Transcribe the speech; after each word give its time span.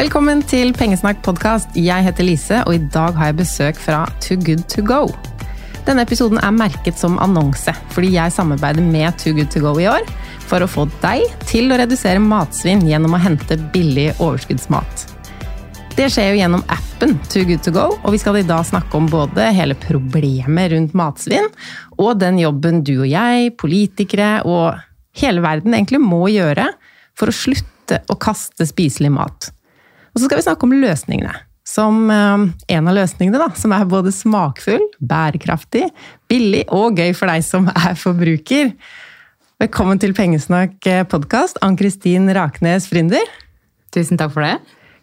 Velkommen 0.00 0.38
til 0.48 0.70
Pengesnakk 0.72 1.18
podkast. 1.20 1.74
Jeg 1.76 2.06
heter 2.06 2.24
Lise, 2.24 2.62
og 2.64 2.72
i 2.72 2.80
dag 2.94 3.12
har 3.18 3.28
jeg 3.28 3.36
besøk 3.42 3.76
fra 3.76 3.98
Too 4.24 4.38
Good 4.40 4.62
To 4.72 4.80
Go. 4.88 5.00
Denne 5.84 6.06
episoden 6.06 6.40
er 6.40 6.54
merket 6.56 6.96
som 6.96 7.18
annonse, 7.20 7.74
fordi 7.92 8.14
jeg 8.14 8.32
samarbeider 8.32 8.80
med 8.80 9.18
Too 9.20 9.34
Good 9.36 9.50
To 9.52 9.60
Go 9.60 9.74
i 9.76 9.90
år 9.90 10.08
for 10.48 10.64
å 10.64 10.70
få 10.72 10.86
deg 11.02 11.26
til 11.50 11.68
å 11.68 11.76
redusere 11.82 12.22
matsvinn 12.24 12.86
gjennom 12.88 13.18
å 13.18 13.20
hente 13.20 13.60
billig 13.74 14.06
overskuddsmat. 14.14 15.04
Det 15.98 16.08
skjer 16.08 16.30
jo 16.30 16.40
gjennom 16.40 16.64
appen 16.72 17.18
Too 17.28 17.44
Good 17.52 17.66
To 17.68 17.76
Go, 17.76 17.86
og 18.00 18.16
vi 18.16 18.24
skal 18.24 18.40
i 18.40 18.48
dag 18.48 18.64
snakke 18.72 18.96
om 18.96 19.12
både 19.12 19.52
hele 19.52 19.76
problemet 19.84 20.72
rundt 20.72 20.96
matsvinn, 20.96 21.52
og 22.00 22.16
den 22.24 22.40
jobben 22.40 22.80
du 22.88 23.02
og 23.02 23.08
jeg, 23.12 23.52
politikere 23.60 24.38
og 24.48 24.80
hele 25.20 25.44
verden 25.44 25.76
egentlig 25.76 26.00
må 26.00 26.24
gjøre 26.32 26.70
for 27.12 27.28
å 27.28 27.40
slutte 27.44 28.00
å 28.08 28.16
kaste 28.16 28.64
spiselig 28.64 29.12
mat. 29.20 29.52
Og 30.10 30.18
så 30.20 30.26
skal 30.26 30.40
vi 30.40 30.46
snakke 30.46 30.66
om 30.66 30.74
løsningene. 30.74 31.34
Som 31.70 32.08
eh, 32.10 32.46
en 32.74 32.88
av 32.90 32.96
løsningene, 32.96 33.38
da, 33.38 33.50
som 33.58 33.74
er 33.76 33.86
både 33.90 34.10
smakfull, 34.14 34.82
bærekraftig, 34.98 35.84
billig 36.30 36.64
og 36.74 36.98
gøy 36.98 37.12
for 37.14 37.30
deg 37.30 37.44
som 37.46 37.68
er 37.70 37.94
forbruker. 38.00 38.72
Velkommen 39.60 40.00
til 40.00 40.14
Pengesnakk 40.16 40.88
podkast, 41.12 41.60
Ann-Kristin 41.62 42.30
Raknes 42.34 42.88
Frynder. 42.90 43.26
Tusen 43.94 44.18
takk 44.18 44.32
for 44.34 44.46
det. 44.46 44.56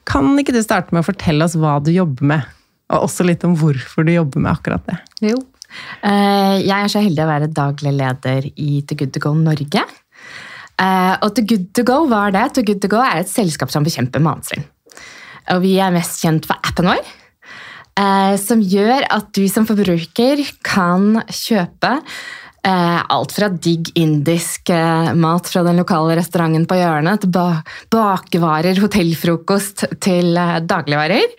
Kan 0.07 0.31
ikke 0.40 0.56
du 0.56 0.62
starte 0.63 0.95
med 0.95 1.03
å 1.03 1.07
fortelle 1.07 1.45
oss 1.45 1.56
hva 1.59 1.78
du 1.84 1.91
jobber 1.94 2.28
med? 2.34 2.53
Og 2.91 3.06
også 3.09 3.25
litt 3.28 3.44
om 3.47 3.56
hvorfor 3.59 4.07
du 4.07 4.13
jobber 4.16 4.44
med 4.44 4.53
akkurat 4.56 4.84
det. 4.88 4.97
Jo. 5.29 5.39
Eh, 6.01 6.63
Jeg 6.63 6.74
er 6.78 6.91
så 6.91 7.03
heldig 7.03 7.24
å 7.25 7.29
være 7.29 7.51
daglig 7.51 7.91
leder 7.95 8.47
i 8.56 8.81
The 8.88 8.95
Good 8.97 9.13
To 9.16 9.24
Go 9.28 9.34
Norge. 9.35 9.84
Eh, 10.79 11.13
Og 11.22 11.35
To 11.35 11.44
Good 11.44 11.69
To 11.75 11.84
Go 11.88 12.06
var 12.12 12.31
det. 12.35 12.47
To 12.56 12.63
Good 12.63 12.81
To 12.84 12.91
Go 12.91 13.03
er 13.03 13.22
et 13.22 13.31
selskap 13.31 13.72
som 13.72 13.85
bekjemper 13.88 14.24
matsvinn. 14.24 14.66
Og 15.53 15.63
vi 15.63 15.78
er 15.80 15.94
mest 15.96 16.19
kjent 16.24 16.47
for 16.47 16.59
appen 16.59 16.90
vår, 16.90 17.13
eh, 18.00 18.34
som 18.41 18.63
gjør 18.63 19.08
at 19.13 19.31
du 19.35 19.46
som 19.52 19.68
forbruker 19.69 20.44
kan 20.66 21.22
kjøpe 21.31 21.94
eh, 22.68 23.00
alt 23.00 23.35
fra 23.35 23.50
digg 23.53 23.94
indisk 24.00 24.74
eh, 24.74 25.13
mat 25.16 25.47
fra 25.47 25.63
den 25.68 25.80
lokale 25.80 26.18
restauranten 26.19 26.68
på 26.68 26.80
hjørnet, 26.81 27.24
til 27.24 27.34
ba 27.36 27.47
bakevarer, 27.94 28.80
hotellfrokost, 28.84 29.88
til 30.03 30.36
dagligvarer 30.68 31.36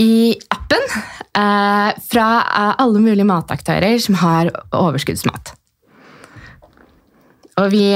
i 0.00 0.34
appen 0.52 0.88
fra 1.34 2.24
alle 2.78 3.00
mulige 3.02 3.26
mataktører 3.26 3.96
som 4.02 4.14
har 4.20 4.50
overskuddsmat. 4.74 5.52
Og 7.62 7.70
vi, 7.70 7.86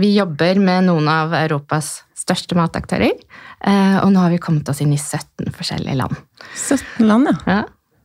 vi 0.00 0.10
jobber 0.12 0.60
med 0.60 0.86
noen 0.88 1.08
av 1.12 1.32
Europas 1.36 1.94
største 2.24 2.56
mataktører. 2.58 3.12
Eh, 3.66 3.96
og 4.02 4.12
nå 4.14 4.22
har 4.22 4.34
vi 4.34 4.42
kommet 4.42 4.68
oss 4.70 4.82
inn 4.84 4.92
i 4.94 5.00
17 5.00 5.52
forskjellige 5.54 5.96
land. 6.00 6.20
17 6.54 7.06
land, 7.08 7.30
ja. 7.30 7.58
Ja. 7.58 7.62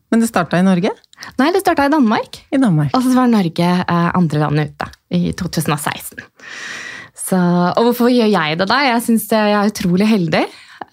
Men 0.10 0.24
det 0.24 0.32
starta 0.32 0.58
i 0.58 0.66
Norge? 0.66 0.92
Nei, 1.38 1.52
det 1.54 1.62
starta 1.62 1.86
i 1.86 1.94
Danmark. 1.94 2.40
I 2.50 2.58
Danmark. 2.62 2.96
Og 2.98 3.04
så 3.06 3.14
var 3.14 3.30
Norge 3.30 3.74
eh, 3.84 4.08
andre 4.18 4.42
landet 4.42 4.74
ute 4.74 4.90
i 5.14 5.34
2016. 5.38 6.24
Så, 7.30 7.38
og 7.38 7.84
hvorfor 7.86 8.10
gjør 8.10 8.32
jeg 8.32 8.58
det 8.58 8.66
da? 8.72 8.80
Jeg 8.88 9.04
syns 9.06 9.28
jeg 9.30 9.54
er 9.54 9.70
utrolig 9.70 10.08
heldig. 10.10 10.48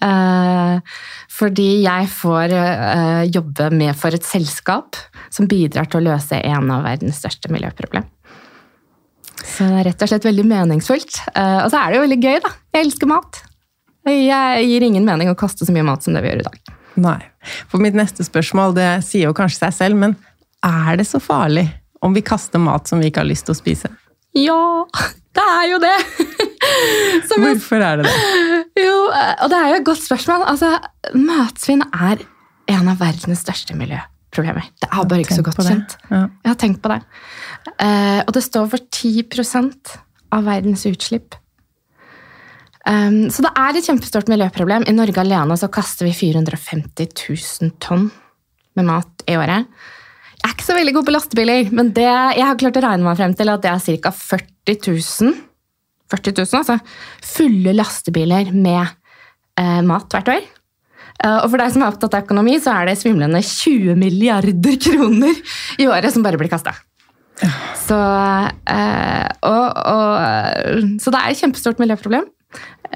Eh, 0.05 0.97
fordi 1.37 1.69
jeg 1.83 2.09
får 2.13 2.53
eh, 2.53 3.23
jobbe 3.33 3.71
med 3.73 3.97
for 3.97 4.13
et 4.13 4.25
selskap 4.25 4.99
som 5.33 5.49
bidrar 5.49 5.89
til 5.89 6.01
å 6.01 6.11
løse 6.11 6.37
en 6.37 6.71
av 6.73 6.85
verdens 6.85 7.19
største 7.21 7.51
miljøproblem. 7.53 8.05
Så 9.37 9.65
det 9.65 9.81
er 9.81 9.85
rett 9.89 10.03
og 10.03 10.11
slett 10.11 10.27
veldig 10.27 10.45
meningsfullt. 10.49 11.21
Eh, 11.33 11.59
og 11.63 11.71
så 11.73 11.81
er 11.81 11.89
det 11.89 11.99
jo 11.99 12.05
veldig 12.05 12.21
gøy, 12.21 12.39
da. 12.45 12.53
Jeg 12.75 12.87
elsker 12.87 13.09
mat. 13.09 13.41
Jeg 14.07 14.67
gir 14.69 14.85
ingen 14.87 15.05
mening 15.07 15.31
å 15.31 15.37
kaste 15.37 15.67
så 15.67 15.75
mye 15.75 15.85
mat 15.87 16.05
som 16.05 16.15
det 16.15 16.23
vi 16.23 16.31
gjør 16.31 16.43
i 16.43 16.47
dag. 16.47 16.73
Nei. 16.97 17.19
For 17.69 17.83
mitt 17.83 17.97
neste 17.97 18.25
spørsmål, 18.25 18.75
det 18.77 18.89
sier 19.05 19.29
jo 19.29 19.35
kanskje 19.37 19.67
seg 19.67 19.75
selv, 19.77 19.99
men 20.01 20.15
er 20.65 20.97
det 20.99 21.05
så 21.09 21.21
farlig 21.21 21.67
om 22.05 22.15
vi 22.15 22.23
kaster 22.25 22.61
mat 22.61 22.89
som 22.89 23.01
vi 23.01 23.11
ikke 23.11 23.23
har 23.23 23.29
lyst 23.29 23.47
til 23.47 23.55
å 23.55 23.59
spise? 23.59 23.91
Ja, 24.37 24.85
det 25.37 25.45
er 25.45 25.65
jo 25.71 25.79
det! 25.81 25.95
Som 27.29 27.43
Hvorfor 27.45 27.81
er 27.81 28.01
det 28.01 28.09
det? 28.09 28.63
Jo, 28.81 28.95
og 29.07 29.51
det 29.51 29.57
er 29.57 29.69
jo 29.71 29.77
et 29.77 29.85
godt 29.87 30.01
spørsmål. 30.03 30.43
Altså, 30.51 30.73
matsvinn 31.15 31.83
er 31.95 32.21
en 32.73 32.91
av 32.91 32.99
verdens 32.99 33.41
største 33.45 33.77
miljøproblemer. 33.77 34.67
Det 34.81 34.89
er 34.89 35.07
bare 35.07 35.23
ikke 35.23 35.37
så 35.37 35.45
godt 35.45 35.61
kjent. 35.63 35.95
Ja. 36.11 36.25
Jeg 36.43 36.51
har 36.51 36.59
tenkt 36.59 36.81
på 36.83 36.91
det. 36.91 36.99
Eh, 37.77 38.19
og 38.25 38.33
det 38.35 38.43
står 38.45 38.67
for 38.73 38.83
10% 38.83 39.95
av 40.35 40.49
verdens 40.49 40.83
utslipp. 40.89 41.37
Um, 42.87 43.27
så 43.33 43.43
det 43.43 43.51
er 43.59 43.75
et 43.75 43.87
kjempestort 43.89 44.29
miljøproblem. 44.31 44.85
I 44.87 44.95
Norge 44.95 45.19
alene 45.19 45.57
så 45.59 45.67
kaster 45.71 46.07
vi 46.07 46.15
450 46.15 47.09
000 47.27 47.73
tonn 47.83 48.07
med 48.79 48.87
mat 48.87 49.25
i 49.27 49.35
året. 49.35 49.67
Jeg 50.37 50.45
er 50.45 50.55
ikke 50.55 50.67
så 50.67 50.77
veldig 50.77 50.93
god 50.95 51.07
på 51.07 51.13
lastebiler, 51.15 51.71
men 51.75 51.91
det, 51.97 52.07
jeg 52.07 52.45
har 52.45 52.59
klart 52.61 52.77
å 52.79 52.83
regne 52.85 53.03
meg 53.07 53.17
frem 53.19 53.33
til 53.35 53.51
at 53.51 53.63
det 53.65 53.73
er 53.73 54.01
ca. 54.05 54.13
40 54.13 54.79
000 54.93 55.37
40 56.07 56.37
000, 56.39 56.59
altså. 56.61 56.77
Fulle 57.35 57.73
lastebiler 57.75 58.53
med 58.55 58.85
eh, 59.59 59.81
mat 59.83 60.07
hvert 60.13 60.31
år. 60.37 60.45
Eh, 61.17 61.37
og 61.41 61.49
for 61.49 61.59
deg 61.59 61.73
som 61.73 61.83
er 61.83 61.91
opptatt 61.91 62.15
av 62.15 62.23
økonomi, 62.23 62.57
så 62.63 62.77
er 62.77 62.87
det 62.87 62.99
svimlende 63.01 63.41
20 63.43 63.97
milliarder 63.99 64.77
kroner 64.87 65.41
i 65.81 65.89
året 65.89 66.15
som 66.15 66.23
bare 66.23 66.39
blir 66.39 66.51
kasta. 66.53 66.77
Så, 67.87 67.97
eh, 68.73 69.27
og, 69.45 69.77
og, 69.77 70.99
så 71.01 71.13
det 71.13 71.21
er 71.21 71.31
et 71.31 71.39
kjempestort 71.41 71.79
miljøproblem. 71.81 72.27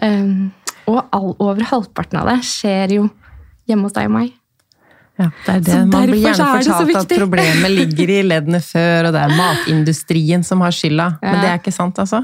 Eh, 0.01 0.29
og 0.89 1.01
all, 1.13 1.33
over 1.37 1.65
halvparten 1.69 2.21
av 2.21 2.31
det 2.31 2.39
skjer 2.47 2.97
jo 2.97 3.07
hjemme 3.69 3.87
hos 3.87 3.95
deg 3.95 4.09
og 4.09 4.15
meg. 4.17 4.31
Ja, 5.19 5.27
det 5.45 5.53
er 5.53 5.59
det. 5.61 5.73
Så 5.73 5.79
Man 5.85 6.07
blir 6.09 6.21
gjerne 6.23 6.45
er 6.47 6.63
fortalt 6.65 7.01
at 7.03 7.17
problemet 7.19 7.73
ligger 7.75 8.13
i 8.15 8.19
leddene 8.25 8.61
før, 8.63 9.09
og 9.09 9.15
det 9.15 9.21
er 9.21 9.33
matindustrien 9.37 10.45
som 10.47 10.63
har 10.65 10.73
skylda. 10.73 11.07
Men 11.21 11.35
Ja. 11.35 11.41
det 11.41 11.49
er 11.51 11.59
ikke 11.59 11.75
sant, 11.75 11.99
altså? 12.01 12.23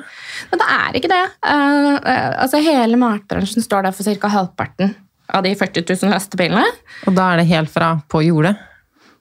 Men 0.52 0.62
det 0.64 0.70
er 0.78 0.98
ikke 0.98 1.12
det. 1.12 1.26
Uh, 1.46 1.98
altså 2.42 2.62
Hele 2.64 2.98
matbransjen 2.98 3.62
står 3.62 3.86
der 3.86 3.92
for 3.94 4.04
ca. 4.08 4.32
halvparten 4.34 4.96
av 5.30 5.44
de 5.44 5.54
40 5.60 5.84
000 5.84 6.14
lastebilene. 6.16 6.66
Og 7.06 7.14
da 7.14 7.34
er 7.34 7.44
det 7.44 7.48
helt 7.52 7.70
fra 7.70 8.00
på 8.10 8.24
jordet. 8.26 8.56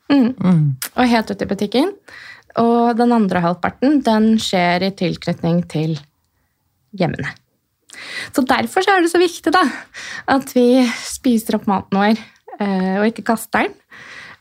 Og 0.08 1.02
helt 1.10 1.30
ut 1.30 1.42
i 1.42 1.48
butikken. 1.50 1.90
Og 2.62 2.96
den 2.96 3.12
andre 3.12 3.42
halvparten 3.44 4.00
den 4.04 4.36
skjer 4.40 4.86
i 4.86 4.94
tilknytning 4.96 5.64
til 5.70 5.98
hjemmene. 6.96 7.34
Så 8.34 8.44
derfor 8.46 8.84
så 8.84 8.96
er 8.96 9.04
det 9.04 9.12
så 9.12 9.20
viktig 9.20 9.52
da, 9.54 9.62
at 10.32 10.52
vi 10.56 10.84
spiser 11.04 11.58
opp 11.58 11.68
maten 11.70 11.96
vår 11.96 12.18
eh, 12.60 12.96
og 13.00 13.06
ikke 13.10 13.26
kaster 13.32 13.66
den. 13.66 13.76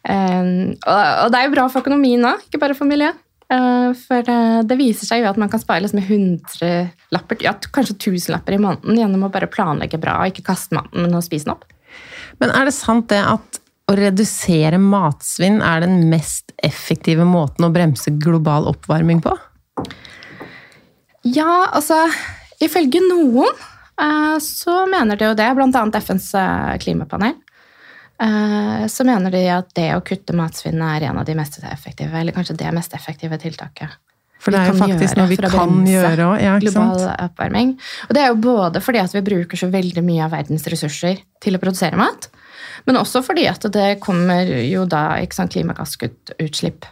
Eh, 0.05 0.49
og, 0.75 1.29
det 1.31 1.39
er 1.39 1.47
jo 1.47 1.53
bra 1.55 1.67
for 1.71 1.83
økonomien 1.85 2.27
òg, 2.27 2.43
ikke 2.47 2.61
bare 2.61 2.77
for 2.77 2.89
miljøet. 2.89 3.21
Eh, 3.45 3.91
for 4.07 4.31
det 4.65 4.79
viser 4.79 5.07
seg 5.07 5.23
jo 5.23 5.29
at 5.31 5.39
man 5.39 5.51
kan 5.51 5.61
spare 5.61 5.85
liksom 5.85 6.01
100 6.03 6.71
lapper, 7.15 7.39
ja, 7.45 7.55
kanskje 7.75 7.97
1000 7.97 8.35
lapper 8.35 8.57
i 8.57 8.61
måneden 8.61 8.99
gjennom 8.99 9.27
å 9.27 9.33
bare 9.33 9.51
planlegge 9.51 10.01
bra 10.01 10.19
og 10.21 10.33
ikke 10.33 10.47
kaste 10.51 10.77
maten, 10.77 11.05
men 11.05 11.15
å 11.15 11.23
spise 11.25 11.47
den 11.47 11.55
opp. 11.55 11.67
Men 12.41 12.51
er 12.51 12.67
det 12.67 12.75
sant 12.75 13.07
det 13.11 13.21
at 13.23 13.61
å 13.85 13.95
redusere 13.97 14.79
matsvinn 14.81 15.59
er 15.61 15.83
den 15.85 16.07
mest 16.09 16.53
effektive 16.65 17.25
måten 17.27 17.67
å 17.67 17.71
bremse 17.73 18.13
global 18.21 18.65
oppvarming 18.71 19.21
på? 19.25 19.35
Ja, 21.25 21.67
altså 21.73 22.05
Ifølge 22.63 23.01
noen 23.03 23.49
eh, 23.99 24.37
så 24.39 24.85
mener 24.87 25.19
de 25.19 25.27
jo 25.27 25.35
det, 25.37 25.49
bl.a. 25.57 25.81
FNs 25.99 26.29
eh, 26.39 26.77
klimapanel. 26.79 27.33
eh, 28.23 28.85
Så 28.87 29.03
mener 29.03 29.33
de 29.33 29.41
at 29.51 29.73
det 29.75 29.89
å 29.97 30.03
kutte 30.05 30.33
matsvinn 30.37 30.79
er 30.81 31.09
en 31.09 31.19
av 31.19 31.27
de 31.27 31.35
mest 31.35 31.59
effektive, 31.67 32.15
eller 32.15 32.31
kanskje 32.35 32.55
det 32.61 32.71
mest 32.73 32.95
effektive 32.95 33.37
tiltaket. 33.41 33.97
For 34.39 34.53
det 34.53 34.61
er 34.61 34.71
jo 34.71 34.77
faktisk 34.77 35.17
noe 35.17 35.27
vi 35.27 35.37
kan 35.41 35.75
gjøre 35.89 36.29
òg. 36.29 36.39
Ja, 36.43 36.55
global 36.61 37.05
oppvarming. 37.25 37.75
Og 38.07 38.15
det 38.15 38.23
er 38.23 38.31
jo 38.31 38.39
både 38.45 38.81
fordi 38.83 39.01
at 39.01 39.13
vi 39.15 39.23
bruker 39.25 39.57
så 39.59 39.67
veldig 39.73 40.03
mye 40.05 40.25
av 40.27 40.35
verdens 40.35 40.67
ressurser 40.71 41.19
til 41.43 41.57
å 41.57 41.61
produsere 41.63 41.97
mat, 41.99 42.29
men 42.85 42.99
også 42.99 43.21
fordi 43.25 43.47
at 43.49 43.65
det 43.73 43.99
kommer 44.03 44.49
jo 44.61 44.85
da 44.89 45.17
sant, 45.33 45.53
klimagassutslipp 45.55 46.85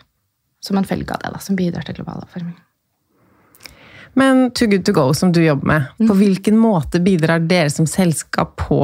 som 0.63 0.79
en 0.79 0.87
følge 0.87 1.11
av 1.13 1.21
det, 1.21 1.33
da, 1.35 1.41
som 1.43 1.57
bidrar 1.59 1.85
til 1.85 1.99
global 1.99 2.23
oppvarming. 2.23 2.55
Men 4.13 4.51
Too 4.53 4.69
Good 4.71 4.85
To 4.85 4.93
Go, 4.95 5.07
som 5.17 5.31
du 5.33 5.41
jobber 5.43 5.67
med, 5.67 6.07
på 6.07 6.15
hvilken 6.17 6.57
måte 6.61 7.01
bidrar 7.03 7.43
dere 7.49 7.71
som 7.73 7.89
selskap 7.89 8.55
på 8.61 8.79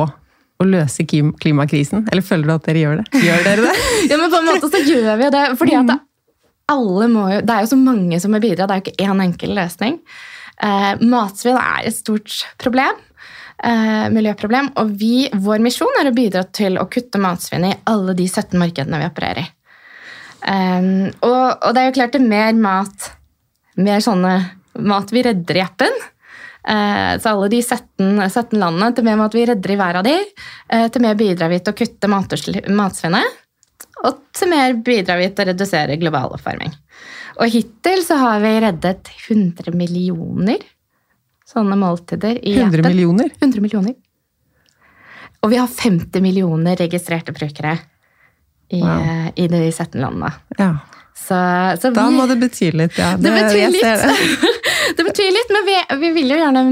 å 0.59 0.67
løse 0.67 1.05
klimakrisen? 1.05 2.07
Eller 2.11 2.25
føler 2.25 2.49
du 2.49 2.55
at 2.55 2.67
dere 2.67 2.83
gjør 2.83 3.01
det? 3.01 3.23
Gjør 3.25 3.45
dere 3.45 3.67
det? 3.67 3.75
Ja, 4.11 4.17
men 4.19 4.31
på 4.31 4.41
en 4.41 4.49
måte 4.49 4.71
så 4.73 4.81
gjør 4.83 5.19
vi 5.19 5.27
jo 5.27 5.33
det. 5.35 5.43
fordi 5.59 5.77
at 5.79 5.91
det, 5.91 5.99
alle 6.69 7.09
må 7.11 7.27
jo, 7.31 7.43
det 7.45 7.55
er 7.55 7.65
jo 7.65 7.71
så 7.71 7.79
mange 7.79 8.19
som 8.21 8.33
må 8.33 8.41
bidra. 8.43 8.67
Det 8.67 8.75
er 8.75 8.81
jo 8.81 8.87
ikke 8.87 9.07
én 9.09 9.23
enkel 9.23 9.53
løsning. 9.57 9.99
Eh, 10.59 10.91
matsvinn 11.13 11.59
er 11.61 11.87
et 11.87 11.95
stort 11.95 12.41
problem. 12.61 12.99
Eh, 13.59 14.09
miljøproblem. 14.15 14.71
Og 14.79 14.91
vi, 14.95 15.27
vår 15.35 15.59
misjon 15.63 15.97
er 15.99 16.07
å 16.07 16.15
bidra 16.15 16.45
til 16.55 16.77
å 16.79 16.87
kutte 16.91 17.19
matsvinn 17.19 17.65
i 17.67 17.75
alle 17.91 18.15
de 18.15 18.27
17 18.29 18.55
markedene 18.59 19.01
vi 19.01 19.09
opererer 19.09 19.41
i. 19.43 19.49
Um, 20.39 21.09
og, 21.27 21.65
og 21.67 21.73
det 21.75 21.81
er 21.81 21.89
jo 21.89 21.95
klart 21.97 22.13
det 22.15 22.21
er 22.21 22.29
mer 22.31 22.53
mat, 22.55 23.09
mer 23.75 23.99
sånne 23.99 24.37
mat 24.87 25.11
vi 25.11 25.25
redder 25.27 25.59
i 25.59 25.65
appen. 25.65 25.99
Eh, 26.63 27.19
Så 27.19 27.33
alle 27.33 27.51
de 27.51 27.59
17, 27.59 28.21
17 28.29 28.55
landene, 28.61 28.93
til 28.95 29.07
mer 29.09 29.19
mat 29.19 29.35
vi 29.35 29.43
redder 29.49 29.75
i 29.75 29.77
hver 29.81 29.99
av 29.99 30.07
de, 30.07 30.15
eh, 30.71 30.87
til 30.87 31.03
mer 31.03 31.19
bidrar 31.19 31.51
vi 31.51 31.59
til 31.59 31.75
å 31.75 31.79
kutte 31.81 32.13
matsvinnet. 32.13 33.37
Og 34.07 34.23
til 34.31 34.53
mer 34.53 34.79
bidrar 34.79 35.19
vi 35.19 35.27
til 35.33 35.43
å 35.43 35.51
redusere 35.51 35.99
global 35.99 36.31
oppvarming. 36.37 36.71
Og 37.43 37.51
hittil 37.51 38.05
så 38.07 38.23
har 38.23 38.39
vi 38.39 38.55
reddet 38.63 39.11
100 39.27 39.75
millioner 39.75 40.63
sånne 41.49 41.77
måltider 41.81 42.37
i 42.45 42.53
100 42.59 42.77
hjertet. 42.77 42.85
millioner? 42.91 43.31
100 43.41 43.61
millioner. 43.65 43.95
Og 45.41 45.49
vi 45.53 45.57
har 45.61 45.67
50 45.71 46.21
millioner 46.21 46.75
registrerte 46.79 47.31
brukere 47.35 47.77
i, 48.69 48.81
Wow. 48.83 48.99
eh, 49.01 49.29
i 49.35 49.47
de 49.49 49.63
17 49.71 50.01
landene. 50.01 50.33
Ja. 50.59 50.73
Så, 51.19 51.35
så 51.81 51.89
Da 51.93 52.05
vi, 52.09 52.15
må 52.15 52.25
det 52.29 52.37
bety 52.39 52.69
litt, 52.71 52.97
ja. 52.97 53.15
det 53.19 53.31
betyr 53.33 53.71
det. 53.71 53.71
litt. 53.75 54.45
det 54.97 55.03
betyr 55.03 55.31
litt, 55.35 55.49
men 55.55 55.65
vi, 55.67 55.75
vi 56.03 56.11
vil 56.15 56.31
jo 56.31 56.37
gjerne 56.39 56.63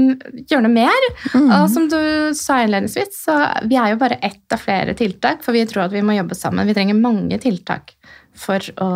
gjøre 0.48 0.62
noe 0.64 0.72
mer. 0.72 1.08
Mm. 1.34 1.50
Og 1.58 1.66
som 1.70 1.88
du 1.90 1.98
sa 2.38 2.60
innledningsvis, 2.64 3.18
så 3.26 3.36
vi 3.68 3.76
er 3.76 3.92
jo 3.92 4.00
bare 4.00 4.18
ett 4.24 4.54
av 4.56 4.62
flere 4.62 4.94
tiltak, 4.98 5.42
for 5.44 5.52
vi 5.56 5.66
tror 5.68 5.84
at 5.88 5.92
vi 5.96 6.02
må 6.06 6.16
jobbe 6.16 6.38
sammen. 6.38 6.66
Vi 6.70 6.76
trenger 6.78 6.96
mange 6.98 7.38
tiltak 7.42 7.92
for 8.38 8.62
å 8.82 8.90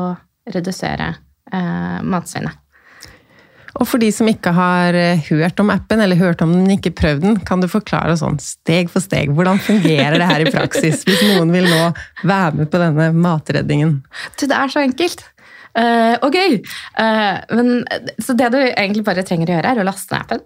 redusere 0.53 1.11
eh, 1.53 1.99
matsvinnet. 2.03 2.59
Og 3.81 3.89
for 3.89 4.03
de 4.03 4.11
som 4.13 4.29
ikke 4.29 4.53
har 4.53 4.97
eh, 4.99 5.21
hørt 5.31 5.61
om 5.63 5.73
appen, 5.73 6.03
eller 6.05 6.19
hørt 6.21 6.43
om 6.45 6.53
den, 6.53 6.67
men 6.67 6.77
ikke 6.77 6.93
prøvd 6.99 7.25
den, 7.25 7.39
kan 7.49 7.63
du 7.63 7.69
forklare 7.73 8.19
sånn 8.21 8.39
steg 8.43 8.91
for 8.93 9.05
steg, 9.05 9.33
hvordan 9.33 9.61
fungerer 9.63 10.19
det 10.21 10.29
her 10.29 10.45
i 10.45 10.53
praksis, 10.53 11.07
hvis 11.09 11.23
noen 11.31 11.53
vil 11.55 11.69
nå 11.71 11.83
være 12.29 12.61
med 12.61 12.73
på 12.73 12.83
denne 12.83 13.09
matredningen? 13.17 14.01
Du, 14.37 14.45
det 14.45 14.59
er 14.59 14.73
så 14.73 14.85
enkelt. 14.85 15.25
Uh, 15.73 16.19
og 16.21 16.37
gøy. 16.37 16.59
Uh, 17.01 17.41
men, 17.57 17.71
så 18.21 18.37
det 18.37 18.51
du 18.53 18.61
egentlig 18.61 19.07
bare 19.07 19.25
trenger 19.25 19.49
å 19.49 19.57
gjøre, 19.57 19.73
er 19.73 19.81
å 19.81 19.89
laste 19.89 20.13
ned 20.13 20.27
appen. 20.27 20.43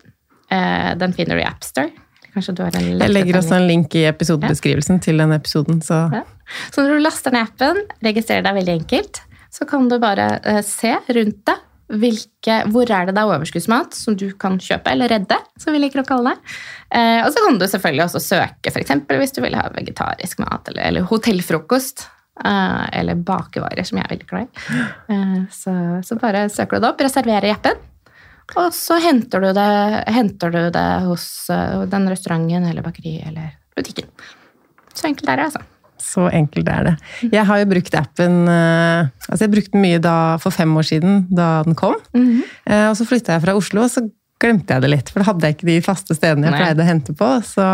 Uh, 0.46 0.92
den 1.00 1.16
finner 1.16 1.38
du 1.38 1.42
i 1.42 1.48
AppStore. 1.48 1.90
Kanskje 2.36 2.54
du 2.54 2.62
har 2.62 2.74
en 2.78 2.90
Jeg 2.92 3.10
legger 3.10 3.40
også 3.40 3.56
en 3.56 3.66
link 3.66 3.94
i 3.96 4.04
episodebeskrivelsen 4.06 5.00
til 5.02 5.18
den 5.22 5.34
episoden, 5.34 5.80
så 5.82 6.06
Ja. 6.14 6.22
Så 6.70 6.84
når 6.84 6.94
du 6.94 7.02
laster 7.02 7.34
ned 7.34 7.48
appen, 7.48 7.80
registrerer 8.06 8.44
deg 8.46 8.54
veldig 8.60 8.74
enkelt, 8.76 9.18
så 9.50 9.66
kan 9.66 9.88
du 9.90 9.96
bare 9.98 10.28
se 10.62 10.92
rundt 11.16 11.40
deg 11.48 11.64
hvilke, 11.86 12.58
hvor 12.74 12.90
er 12.90 13.06
det 13.06 13.14
det 13.16 13.22
er 13.22 13.32
overskuddsmat 13.36 13.94
som 13.94 14.16
du 14.18 14.26
kan 14.40 14.58
kjøpe, 14.62 14.90
eller 14.90 15.10
redde, 15.12 15.38
som 15.62 15.74
vi 15.74 15.80
liker 15.82 16.02
å 16.02 16.08
kalle 16.08 16.34
det. 16.34 16.54
Eh, 16.98 17.20
og 17.22 17.30
så 17.34 17.44
kan 17.44 17.58
du 17.60 17.66
selvfølgelig 17.70 18.06
også 18.08 18.22
søke, 18.24 18.72
f.eks. 18.72 18.94
hvis 19.06 19.36
du 19.36 19.42
vil 19.44 19.58
ha 19.58 19.68
vegetarisk 19.74 20.42
mat, 20.42 20.72
eller, 20.72 20.82
eller 20.90 21.10
hotellfrokost. 21.10 22.08
eh, 22.44 22.86
eller 23.00 23.14
bakevarer, 23.14 23.86
som 23.86 23.98
jeg 23.98 24.04
er 24.04 24.14
veldig 24.16 24.30
glad 24.30 24.48
i. 24.48 24.80
Eh, 25.14 25.36
så, 25.54 25.76
så 26.04 26.18
bare 26.20 26.48
søker 26.52 26.76
du 26.76 26.84
det 26.86 26.90
opp, 26.90 27.06
reserverer 27.06 27.48
i 27.48 27.54
appen. 27.54 27.84
Og 28.54 28.74
så 28.74 28.98
henter 29.02 29.42
du 29.42 29.48
det, 29.56 29.70
henter 30.14 30.52
du 30.54 30.60
det 30.70 30.88
hos 31.06 31.24
uh, 31.50 31.82
den 31.90 32.06
restauranten 32.06 32.68
eller 32.68 32.84
bakeriet 32.84 33.26
eller 33.32 33.56
butikken. 33.74 34.06
Så 34.94 35.08
enkelt 35.08 35.32
er 35.32 35.40
det, 35.40 35.48
altså. 35.48 35.64
Så 36.06 36.28
enkelt 36.30 36.68
er 36.70 36.84
det. 36.86 36.94
Jeg 37.32 37.42
har 37.48 37.58
jo 37.58 37.66
brukt 37.72 37.94
appen 37.98 38.36
eh, 38.48 39.08
altså 39.26 39.40
Jeg 39.46 39.52
brukte 39.56 39.72
den 39.74 39.82
mye 39.82 39.98
da, 40.04 40.14
for 40.42 40.54
fem 40.54 40.70
år 40.78 40.86
siden, 40.86 41.24
da 41.34 41.48
den 41.66 41.74
kom. 41.78 41.96
Eh, 42.14 42.86
Og 42.88 42.94
så 43.00 43.06
flytta 43.08 43.34
jeg 43.36 43.42
fra 43.46 43.56
Oslo, 43.58 43.82
og 43.88 43.90
så 43.90 44.04
glemte 44.40 44.76
jeg 44.76 44.84
det 44.84 44.90
litt. 44.92 45.10
For 45.10 45.22
da 45.24 45.30
hadde 45.32 45.48
jeg 45.48 45.56
ikke 45.56 45.68
de 45.70 45.76
faste 45.84 46.14
stedene 46.14 46.46
jeg 46.46 46.54
Nei. 46.54 46.62
pleide 46.62 46.84
å 46.84 46.88
hente 46.90 47.14
på. 47.16 47.28
Så, 47.48 47.66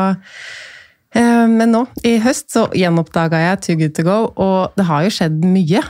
eh, 1.14 1.46
men 1.50 1.72
nå, 1.74 1.84
i 2.08 2.16
høst, 2.24 2.48
så 2.54 2.66
gjenoppdaga 2.72 3.40
jeg 3.44 3.60
Too 3.66 3.78
Good 3.82 3.94
To 3.98 4.04
Go, 4.06 4.18
og 4.40 4.76
det 4.78 4.86
har 4.88 5.04
jo 5.06 5.12
skjedd 5.18 5.40
mye. 5.44 5.82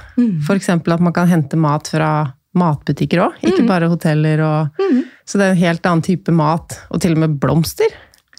For 0.47 0.59
eksempel 0.59 0.97
at 0.97 1.05
man 1.05 1.13
kan 1.17 1.29
hente 1.31 1.57
mat 1.61 1.89
fra 1.93 2.13
matbutikker 2.59 3.23
òg, 3.29 3.39
ikke 3.49 3.65
bare 3.69 3.89
hoteller. 3.89 4.43
Og, 4.45 4.83
Så 5.25 5.39
det 5.39 5.47
er 5.47 5.55
en 5.55 5.63
helt 5.63 5.87
annen 5.89 6.03
type 6.05 6.33
mat, 6.35 6.75
og 6.91 7.01
til 7.01 7.15
og 7.15 7.23
med 7.23 7.39
blomster. 7.41 7.89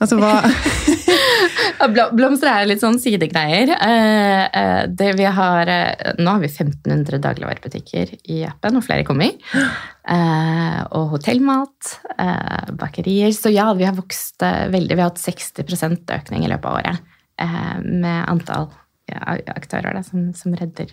Altså 0.01 0.17
hva 0.19 0.33
Blomster 1.91 2.49
er 2.49 2.67
litt 2.69 2.81
sånn 2.83 2.99
sidegreier. 3.01 3.73
Eh, 3.75 4.43
eh, 4.45 4.83
det 4.87 5.13
vi 5.19 5.25
har, 5.25 5.69
eh, 5.69 6.13
nå 6.19 6.35
har 6.35 6.43
vi 6.43 6.49
1500 6.49 7.19
dagligvarebutikker 7.23 8.13
i 8.31 8.43
appen, 8.47 8.77
og 8.77 8.85
flere 8.85 9.05
kommer. 9.07 9.33
Og 10.93 11.15
hotellmat, 11.15 11.97
bakerier. 12.75 13.31
Så 13.31 13.53
ja, 13.53 13.71
vi 13.73 13.87
har 13.87 13.95
vokst 13.95 14.43
veldig. 14.43 14.95
Vi 14.95 15.01
har 15.01 15.11
hatt 15.11 15.21
60% 15.21 16.11
økning 16.11 16.43
i 16.43 16.51
løpet 16.51 16.65
av 16.65 16.79
året 16.81 17.83
med 17.83 18.27
antall 18.29 18.67
aktører 19.07 19.95
da, 19.95 20.03
som, 20.03 20.33
som 20.35 20.53
redder 20.55 20.91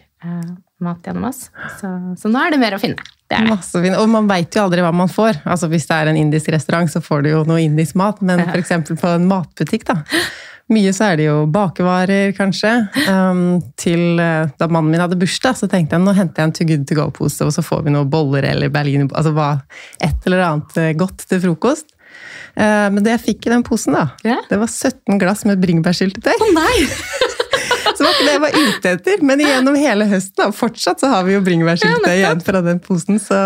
mat 0.80 1.06
gjennom 1.06 1.26
oss. 1.28 1.50
Så, 1.80 1.90
så 2.18 2.30
nå 2.30 2.38
er 2.38 2.54
det 2.54 2.60
mer 2.62 2.76
å 2.76 2.80
finne. 2.80 3.02
Det 3.30 3.38
det. 3.38 3.48
Masse. 3.50 3.78
Og 3.78 4.08
man 4.10 4.28
veit 4.30 4.54
jo 4.54 4.64
aldri 4.64 4.82
hva 4.84 4.92
man 4.94 5.10
får. 5.10 5.42
Altså 5.44 5.68
Hvis 5.70 5.86
det 5.90 5.98
er 5.98 6.10
en 6.10 6.18
indisk 6.18 6.50
restaurant, 6.54 6.90
så 6.90 7.02
får 7.04 7.26
du 7.26 7.30
jo 7.32 7.42
noe 7.48 7.60
indisk 7.62 7.98
mat, 7.98 8.22
men 8.22 8.42
f.eks. 8.48 8.72
på 8.90 9.12
en 9.14 9.28
matbutikk, 9.30 9.86
da. 9.90 10.00
Mye 10.70 10.92
så 10.94 11.08
er 11.10 11.18
det 11.18 11.26
jo 11.26 11.36
bakevarer, 11.50 12.30
kanskje. 12.36 12.70
Um, 13.10 13.58
til 13.80 14.20
eh, 14.22 14.50
Da 14.60 14.68
mannen 14.70 14.92
min 14.94 15.02
hadde 15.02 15.18
bursdag, 15.18 15.58
så 15.58 15.68
tenkte 15.70 15.98
jeg 15.98 16.04
nå 16.04 16.14
henter 16.14 16.44
jeg 16.44 16.50
en 16.50 16.54
Too 16.54 16.68
Good 16.68 16.84
To 16.90 16.98
Go-pose, 17.00 17.46
og 17.46 17.54
så 17.56 17.64
får 17.66 17.86
vi 17.86 17.94
noen 17.96 18.10
boller 18.10 18.46
eller 18.52 18.70
berliner... 18.72 19.10
Altså 19.10 19.34
hva, 19.34 19.50
et 19.98 20.30
eller 20.30 20.44
annet 20.46 20.78
eh, 20.78 20.92
godt 20.98 21.26
til 21.30 21.42
frokost. 21.42 21.90
Uh, 22.54 22.86
men 22.94 23.02
det 23.02 23.16
jeg 23.16 23.24
fikk 23.26 23.48
i 23.48 23.54
den 23.54 23.66
posen, 23.66 23.94
da, 23.98 24.08
yeah. 24.26 24.42
det 24.50 24.58
var 24.62 24.70
17 24.70 25.18
glass 25.22 25.46
med 25.48 25.62
bringebærsyltetøy. 25.62 26.48
Nei! 26.54 26.76
Så 28.00 28.06
var 28.06 28.14
ikke 28.16 28.24
det 28.24 28.32
jeg 28.32 28.40
var 28.40 28.54
ute 28.56 28.90
etter, 28.96 29.22
men 29.28 29.40
gjennom 29.44 29.74
hele 29.76 30.06
høsten, 30.08 30.46
og 30.46 30.54
fortsatt 30.56 31.02
så 31.04 31.10
har 31.12 31.26
vi 31.26 31.34
jo 31.34 31.42
bringebærsyltetøy 31.44 32.14
igjen 32.16 32.40
fra 32.46 32.62
den 32.64 32.78
posen, 32.80 33.18
så 33.20 33.40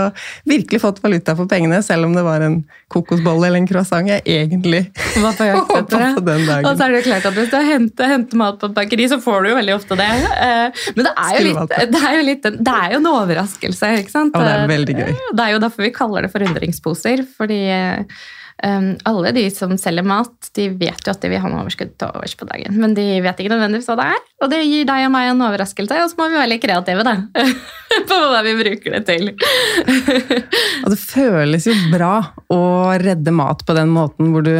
virkelig 0.46 0.78
fått 0.84 1.00
valuta 1.02 1.34
for 1.34 1.50
pengene, 1.50 1.80
selv 1.82 2.06
om 2.06 2.14
det 2.14 2.22
var 2.22 2.44
en 2.46 2.60
kokosbolle 2.94 3.48
eller 3.48 3.58
en 3.64 3.66
croissant 3.66 4.06
jeg 4.06 4.22
egentlig 4.30 4.84
håpa 5.18 5.82
på 5.90 6.22
den 6.30 6.46
dagen. 6.46 6.68
Og 6.70 6.78
så 6.78 6.86
er 6.86 6.94
det 6.94 7.02
klart 7.08 7.26
at 7.26 7.34
Hvis 7.34 7.50
du 7.50 7.56
henter, 7.66 8.06
henter 8.12 8.38
mat 8.38 8.60
på 8.62 8.70
et 8.70 8.76
bakeri, 8.78 9.08
så 9.10 9.18
får 9.24 9.42
du 9.42 9.50
jo 9.50 9.56
veldig 9.58 9.74
ofte 9.74 9.98
det. 9.98 10.06
Eh, 10.38 10.84
Men 10.94 11.08
det 11.08 11.14
er 11.24 11.34
jo 11.40 11.44
litt, 11.48 11.74
det. 11.74 11.88
det 11.96 12.04
er 12.06 12.14
jo, 12.20 12.22
litt, 12.30 12.48
det 12.70 12.76
er 12.78 12.94
jo 12.94 13.02
en 13.02 13.10
overraskelse. 13.16 13.90
ikke 14.04 14.14
sant? 14.14 14.38
Og 14.38 14.46
det 14.46 14.54
er 14.54 14.70
veldig 14.70 14.96
gøy. 15.00 15.10
Eh, 15.10 15.34
Det 15.34 15.48
er 15.48 15.56
jo 15.56 15.60
derfor 15.66 15.88
vi 15.88 15.92
kaller 15.98 16.28
det 16.28 16.32
forundringsposer. 16.36 17.26
fordi 17.36 17.60
eh, 17.74 18.04
um, 18.62 18.90
alle 19.08 19.32
de 19.36 19.44
som 19.52 19.72
selger 19.80 20.06
mat, 20.06 20.50
de 20.56 20.68
vet 20.78 21.06
jo 21.06 21.14
at 21.14 21.22
de 21.22 21.30
vil 21.32 21.42
ha 21.42 21.50
noe 21.50 21.64
overskudd 21.64 21.94
til 21.98 22.12
overs 22.12 22.36
på 22.38 22.48
dagen. 22.48 22.76
Men 22.80 22.94
de 22.96 23.06
vet 23.24 23.40
ikke 23.42 23.52
nødvendigvis 23.52 23.88
hva 23.90 23.98
det 24.00 24.06
er. 24.14 24.22
Og 24.44 24.52
det 24.52 24.60
gir 24.62 24.86
deg 24.88 25.08
og 25.08 25.12
meg 25.14 25.32
en 25.32 25.44
overraskelse, 25.48 25.98
og 26.04 26.12
så 26.12 26.20
må 26.20 26.28
vi 26.30 26.38
være 26.38 26.52
litt 26.54 26.64
kreative 26.64 27.06
da. 27.06 27.16
på 28.10 28.20
hva 28.30 28.44
vi 28.46 28.54
bruker 28.60 28.98
det 28.98 29.02
til. 29.10 29.34
Og 30.84 30.88
det 30.92 31.00
føles 31.00 31.68
jo 31.70 31.76
bra 31.92 32.14
å 32.52 32.62
redde 33.02 33.34
mat 33.34 33.66
på 33.66 33.76
den 33.76 33.92
måten 33.94 34.32
hvor 34.34 34.46
du 34.46 34.56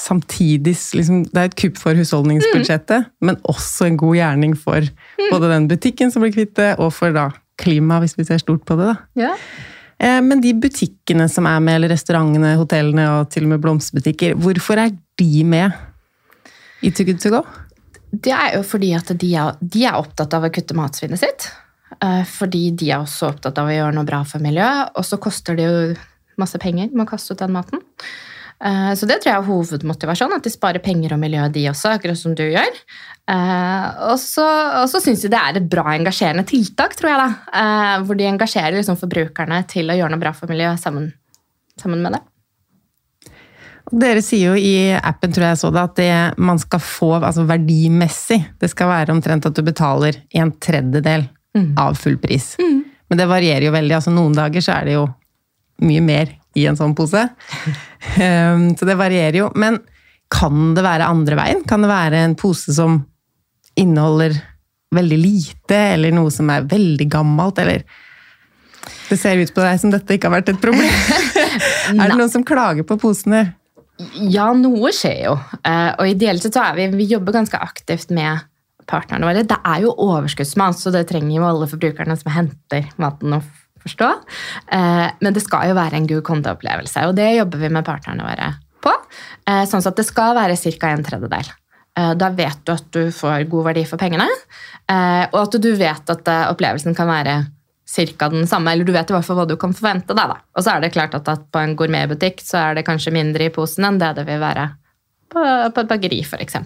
samtidig 0.00 0.76
liksom, 0.96 1.24
Det 1.28 1.36
er 1.36 1.50
et 1.50 1.58
kupp 1.58 1.76
for 1.76 1.98
husholdningsbudsjettet, 1.98 3.10
men 3.20 3.36
også 3.50 3.88
en 3.88 3.98
god 4.00 4.16
gjerning 4.16 4.54
for 4.56 4.86
både 5.30 5.50
den 5.50 5.68
butikken 5.68 6.12
som 6.12 6.24
blir 6.24 6.32
kvitt 6.34 6.54
det, 6.56 6.72
og 6.80 6.92
for 6.96 7.12
da 7.12 7.30
klimaet, 7.60 8.06
hvis 8.06 8.16
vi 8.16 8.24
ser 8.28 8.40
stort 8.40 8.64
på 8.64 8.78
det. 8.80 8.94
da. 8.94 9.26
Ja. 9.26 9.34
Eh, 10.00 10.20
Men 10.24 10.40
de 10.40 10.54
butikkene 10.56 11.28
som 11.28 11.46
er 11.46 11.60
med, 11.60 11.76
eller 11.76 11.92
restaurantene, 11.92 12.56
hotellene 12.60 13.06
og 13.18 13.30
til 13.32 13.44
og 13.46 13.54
med 13.54 13.64
blomsterbutikker, 13.64 14.36
hvorfor 14.40 14.80
er 14.80 14.94
de 15.20 15.44
med 15.44 15.76
i 16.82 16.90
Too 16.90 17.04
Good 17.04 17.20
To 17.20 17.34
Go? 17.34 17.42
Det 18.10 18.32
er 18.34 18.56
jo 18.56 18.62
fordi 18.66 18.94
at 18.96 19.12
de 19.20 19.34
er, 19.38 19.58
de 19.60 19.84
er 19.86 19.98
opptatt 19.98 20.32
av 20.34 20.46
å 20.46 20.50
kutte 20.50 20.74
matsvinnet 20.74 21.20
sitt. 21.20 21.50
Eh, 22.00 22.24
Fordi 22.26 22.70
de 22.70 22.90
er 22.90 23.02
også 23.02 23.28
opptatt 23.34 23.58
av 23.60 23.68
å 23.68 23.74
gjøre 23.74 23.94
noe 23.94 24.08
bra 24.08 24.22
for 24.24 24.42
miljøet, 24.42 24.96
og 24.96 25.06
så 25.06 25.18
koster 25.20 25.58
det 25.58 25.68
jo 25.68 25.94
masse 26.40 26.58
penger 26.58 26.90
med 26.94 27.04
å 27.04 27.10
kaste 27.10 27.34
ut 27.34 27.42
den 27.42 27.52
maten. 27.52 27.82
Eh, 28.64 28.92
Så 28.94 29.06
det 29.08 29.20
tror 29.22 29.30
jeg 29.32 29.38
er 29.40 29.46
hovedmotivasjonen, 29.48 30.36
at 30.36 30.44
de 30.44 30.50
sparer 30.52 30.82
penger 30.84 31.14
og 31.16 31.20
miljø, 31.22 31.46
de 31.52 31.62
også, 31.70 31.94
akkurat 31.96 32.18
som 32.20 32.34
du 32.36 32.42
gjør. 32.44 32.74
Eh, 33.30 33.86
Og 34.10 34.18
så, 34.20 34.44
og 34.82 34.88
så 34.92 35.00
syns 35.00 35.22
de 35.24 35.30
det 35.32 35.38
er 35.40 35.56
et 35.60 35.70
bra 35.70 35.94
engasjerende 35.94 36.44
tiltak, 36.48 36.96
tror 36.98 37.10
jeg, 37.10 37.18
da. 37.22 37.30
eh, 37.60 38.02
Hvor 38.04 38.16
de 38.18 38.28
engasjerer 38.28 38.76
liksom 38.76 38.98
forbrukerne 39.00 39.62
til 39.66 39.88
å 39.88 39.96
gjøre 39.96 40.10
noe 40.12 40.20
bra 40.20 40.32
for 40.36 40.46
miljøet 40.52 40.78
sammen, 40.82 41.12
sammen 41.80 42.02
med 42.02 42.18
det. 42.18 42.22
Dere 43.90 44.20
sier 44.22 44.52
jo 44.52 44.54
i 44.54 44.92
appen, 44.94 45.32
tror 45.34 45.48
jeg 45.48 45.58
så 45.58 45.70
det, 45.74 45.80
at 45.82 45.96
det 45.98 46.38
man 46.38 46.60
skal 46.62 46.78
få 46.78 47.08
altså 47.18 47.42
verdimessig, 47.48 48.38
det 48.60 48.70
skal 48.70 48.86
være 48.92 49.10
omtrent 49.16 49.48
at 49.48 49.56
du 49.56 49.64
betaler 49.66 50.20
en 50.38 50.52
tredjedel 50.62 51.24
av 51.80 51.96
full 51.98 52.14
pris. 52.22 52.52
Men 52.60 53.18
det 53.18 53.26
varierer 53.26 53.66
jo 53.66 53.72
veldig. 53.74 53.94
altså 53.96 54.12
Noen 54.14 54.36
dager 54.36 54.62
så 54.62 54.76
er 54.76 54.84
det 54.86 54.92
jo 54.94 55.08
mye 55.82 56.04
mer 56.06 56.30
i 56.58 56.66
en 56.66 56.78
sånn 56.78 56.96
pose. 56.98 57.26
Um, 58.16 58.70
så 58.76 58.88
det 58.88 58.98
varierer 58.98 59.38
jo. 59.42 59.50
Men 59.54 59.78
kan 60.30 60.74
det 60.76 60.84
være 60.86 61.08
andre 61.10 61.38
veien? 61.38 61.64
Kan 61.68 61.84
det 61.84 61.90
være 61.90 62.24
en 62.24 62.36
pose 62.38 62.74
som 62.74 63.00
inneholder 63.78 64.34
veldig 64.94 65.18
lite, 65.20 65.78
eller 65.94 66.14
noe 66.14 66.32
som 66.34 66.50
er 66.50 66.66
veldig 66.70 67.06
gammelt, 67.10 67.60
eller 67.62 67.84
Det 69.10 69.18
ser 69.18 69.38
ut 69.38 69.50
på 69.54 69.62
deg 69.62 69.78
som 69.82 69.90
dette 69.92 70.16
ikke 70.16 70.30
har 70.30 70.38
vært 70.38 70.52
et 70.54 70.60
problem. 70.62 70.90
er 71.90 72.10
det 72.10 72.16
noen 72.16 72.32
som 72.32 72.46
klager 72.46 72.86
på 72.86 72.96
posene? 72.98 73.44
Ja, 74.32 74.48
noe 74.56 74.92
skjer 74.96 75.18
jo. 75.26 75.34
Eh, 75.66 75.90
Og 76.00 76.12
ideelt 76.14 76.42
sett 76.42 76.56
så 76.56 76.62
er 76.70 76.78
vi, 76.78 76.86
vi 77.02 77.08
jobber 77.10 77.36
ganske 77.36 77.58
aktivt 77.60 78.14
med 78.14 78.46
partnerne 78.90 79.28
våre. 79.28 79.44
Det 79.46 79.58
er 79.66 79.84
jo 79.84 79.94
overskuddsmat, 80.06 80.78
så 80.80 80.92
det 80.94 81.04
trenger 81.10 81.36
jo 81.36 81.46
alle 81.46 81.68
forbrukerne 81.70 82.16
som 82.18 82.32
henter 82.34 82.88
maten 83.02 83.36
å 83.36 83.42
forstå. 83.84 84.08
Eh, 84.72 85.06
Men 85.20 85.32
det 85.36 85.42
skal 85.42 85.68
jo 85.70 85.74
være 85.78 85.96
en 86.00 86.06
god 86.06 86.22
kundeopplevelse, 86.24 87.06
og 87.08 87.14
det 87.16 87.36
jobber 87.36 87.58
vi 87.58 87.68
med 87.68 87.84
partnerne 87.84 88.26
våre 88.26 88.50
på. 88.82 88.92
Eh, 89.46 89.64
Sånn 89.68 89.84
at 89.86 89.96
det 89.96 90.06
skal 90.06 90.34
være 90.36 90.56
ca. 90.56 90.88
en 90.94 91.04
tredjedel. 91.04 91.50
Eh, 91.96 92.14
Da 92.14 92.28
vet 92.30 92.64
du 92.64 92.72
at 92.72 92.90
du 92.92 93.10
får 93.10 93.48
god 93.50 93.64
verdi 93.64 93.84
for 93.86 93.98
pengene, 93.98 94.28
og 95.32 95.40
at 95.42 95.60
du 95.62 95.70
vet 95.76 96.10
at 96.10 96.28
opplevelsen 96.50 96.94
kan 96.96 97.06
være 97.06 97.46
cirka 97.86 98.28
den 98.30 98.46
samme, 98.46 98.70
eller 98.72 98.84
du 98.84 98.92
vet 98.92 99.10
i 99.10 99.12
hvert 99.14 99.24
fall 99.26 99.36
hva 99.36 99.46
du 99.48 99.56
kan 99.56 99.72
forvente 99.74 100.14
deg. 100.14 100.28
da. 100.30 100.36
Og 100.56 100.62
så 100.62 100.76
er 100.76 100.80
det 100.80 100.92
klart 100.92 101.14
at 101.14 101.24
på 101.50 101.58
en 101.58 101.76
gourmetbutikk 101.76 102.40
så 102.42 102.70
er 102.70 102.74
det 102.74 102.86
kanskje 102.86 103.12
mindre 103.12 103.44
i 103.46 103.50
posen 103.50 103.84
enn 103.84 103.98
det 103.98 104.14
det 104.16 104.26
vil 104.26 104.38
være 104.40 104.68
på, 105.30 105.42
på 105.74 105.80
et 105.80 105.88
bakeri, 105.90 106.20
f.eks. 106.22 106.56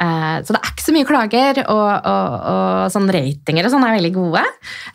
Eh, 0.00 0.36
så 0.44 0.54
det 0.54 0.60
er 0.60 0.70
ikke 0.70 0.86
så 0.86 0.94
mye 0.96 1.08
klager, 1.08 1.60
og, 1.68 1.90
og, 2.08 2.36
og 2.52 2.92
sånn 2.94 3.10
ratinger 3.12 3.66
og 3.68 3.74
sånn 3.74 3.84
er 3.84 3.98
veldig 3.98 4.12
gode. 4.14 4.44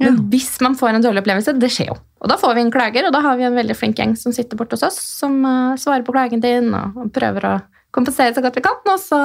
Men 0.01 0.17
hvis 0.31 0.55
man 0.65 0.77
får 0.79 0.95
en 0.95 1.05
dårlig 1.05 1.21
opplevelse, 1.21 1.53
det 1.62 1.69
skjer 1.74 1.91
jo. 1.91 2.00
Og 2.25 2.31
da 2.31 2.39
får 2.41 2.55
vi 2.57 2.63
en 2.65 2.74
klager, 2.74 3.05
og 3.05 3.13
da 3.13 3.21
har 3.21 3.38
vi 3.38 3.45
en 3.45 3.57
veldig 3.59 3.77
flink 3.77 4.01
gjeng 4.01 4.15
som 4.17 4.33
sitter 4.33 4.57
borte 4.57 4.79
hos 4.79 4.88
oss, 4.88 4.97
som 5.21 5.38
eh, 5.45 5.77
svarer 5.81 6.05
på 6.07 6.15
klagen 6.15 6.41
din 6.43 6.74
og, 6.74 6.97
og 7.03 7.13
prøver 7.13 7.50
å 7.51 7.55
kompensere 7.95 8.33
så 8.35 8.43
godt 8.43 8.57
vi 8.59 8.65
kan. 8.65 8.81
Og 8.91 9.00
så, 9.01 9.21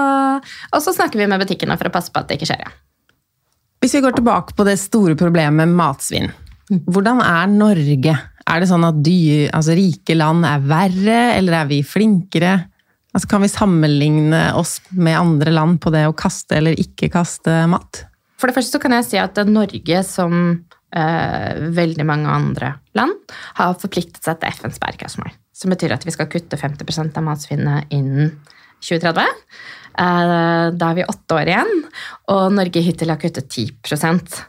og 0.70 0.84
så 0.84 0.94
snakker 0.94 1.20
vi 1.20 1.28
med 1.30 1.40
butikkene 1.42 1.78
for 1.80 1.88
å 1.88 1.94
passe 1.94 2.12
på 2.12 2.20
at 2.20 2.28
det 2.28 2.38
ikke 2.38 2.52
skjer 2.52 2.62
igjen. 2.62 2.78
Hvis 3.80 3.96
vi 3.96 4.04
går 4.04 4.18
tilbake 4.18 4.54
på 4.58 4.66
det 4.68 4.76
store 4.76 5.16
problemet 5.16 5.64
med 5.64 5.78
matsvinn. 5.78 6.28
Hvordan 6.92 7.22
er 7.24 7.48
Norge? 7.50 8.12
Er 8.50 8.60
det 8.60 8.68
sånn 8.68 8.84
at 8.84 8.98
dyr, 9.00 9.48
altså 9.56 9.74
rike 9.78 10.14
land 10.18 10.44
er 10.44 10.60
verre, 10.68 11.20
eller 11.38 11.62
er 11.62 11.70
vi 11.70 11.80
flinkere? 11.86 12.52
Altså 13.10 13.28
kan 13.30 13.42
vi 13.42 13.50
sammenligne 13.50 14.42
oss 14.54 14.78
med 14.94 15.18
andre 15.18 15.50
land 15.54 15.80
på 15.82 15.90
det 15.94 16.04
å 16.06 16.14
kaste 16.16 16.60
eller 16.60 16.78
ikke 16.78 17.10
kaste 17.10 17.64
mat? 17.70 18.04
For 18.38 18.48
det 18.48 18.56
første 18.56 18.78
så 18.78 18.82
kan 18.82 18.94
jeg 18.96 19.08
si 19.08 19.18
at 19.20 19.40
Norge, 19.50 20.02
som 20.06 20.36
eh, 20.94 21.58
veldig 21.74 22.06
mange 22.08 22.30
andre 22.30 22.74
land, 22.96 23.34
har 23.58 23.74
forpliktet 23.82 24.22
seg 24.24 24.38
til 24.40 24.54
FNs 24.54 24.80
bærekraftsmål. 24.82 25.34
Som 25.52 25.74
betyr 25.74 25.96
at 25.96 26.06
vi 26.06 26.14
skal 26.14 26.30
kutte 26.30 26.56
50% 26.60 27.18
av 27.20 27.26
matsvinnet 27.26 27.92
innen 27.92 28.32
2030. 28.80 29.26
Eh, 30.00 30.64
da 30.70 30.92
er 30.92 30.96
vi 31.02 31.10
åtte 31.10 31.36
år 31.36 31.50
igjen, 31.52 31.84
og 32.32 32.56
Norge 32.56 32.86
hittil 32.86 33.12
har 33.12 33.20
kuttet 33.20 33.50
10 33.50 34.46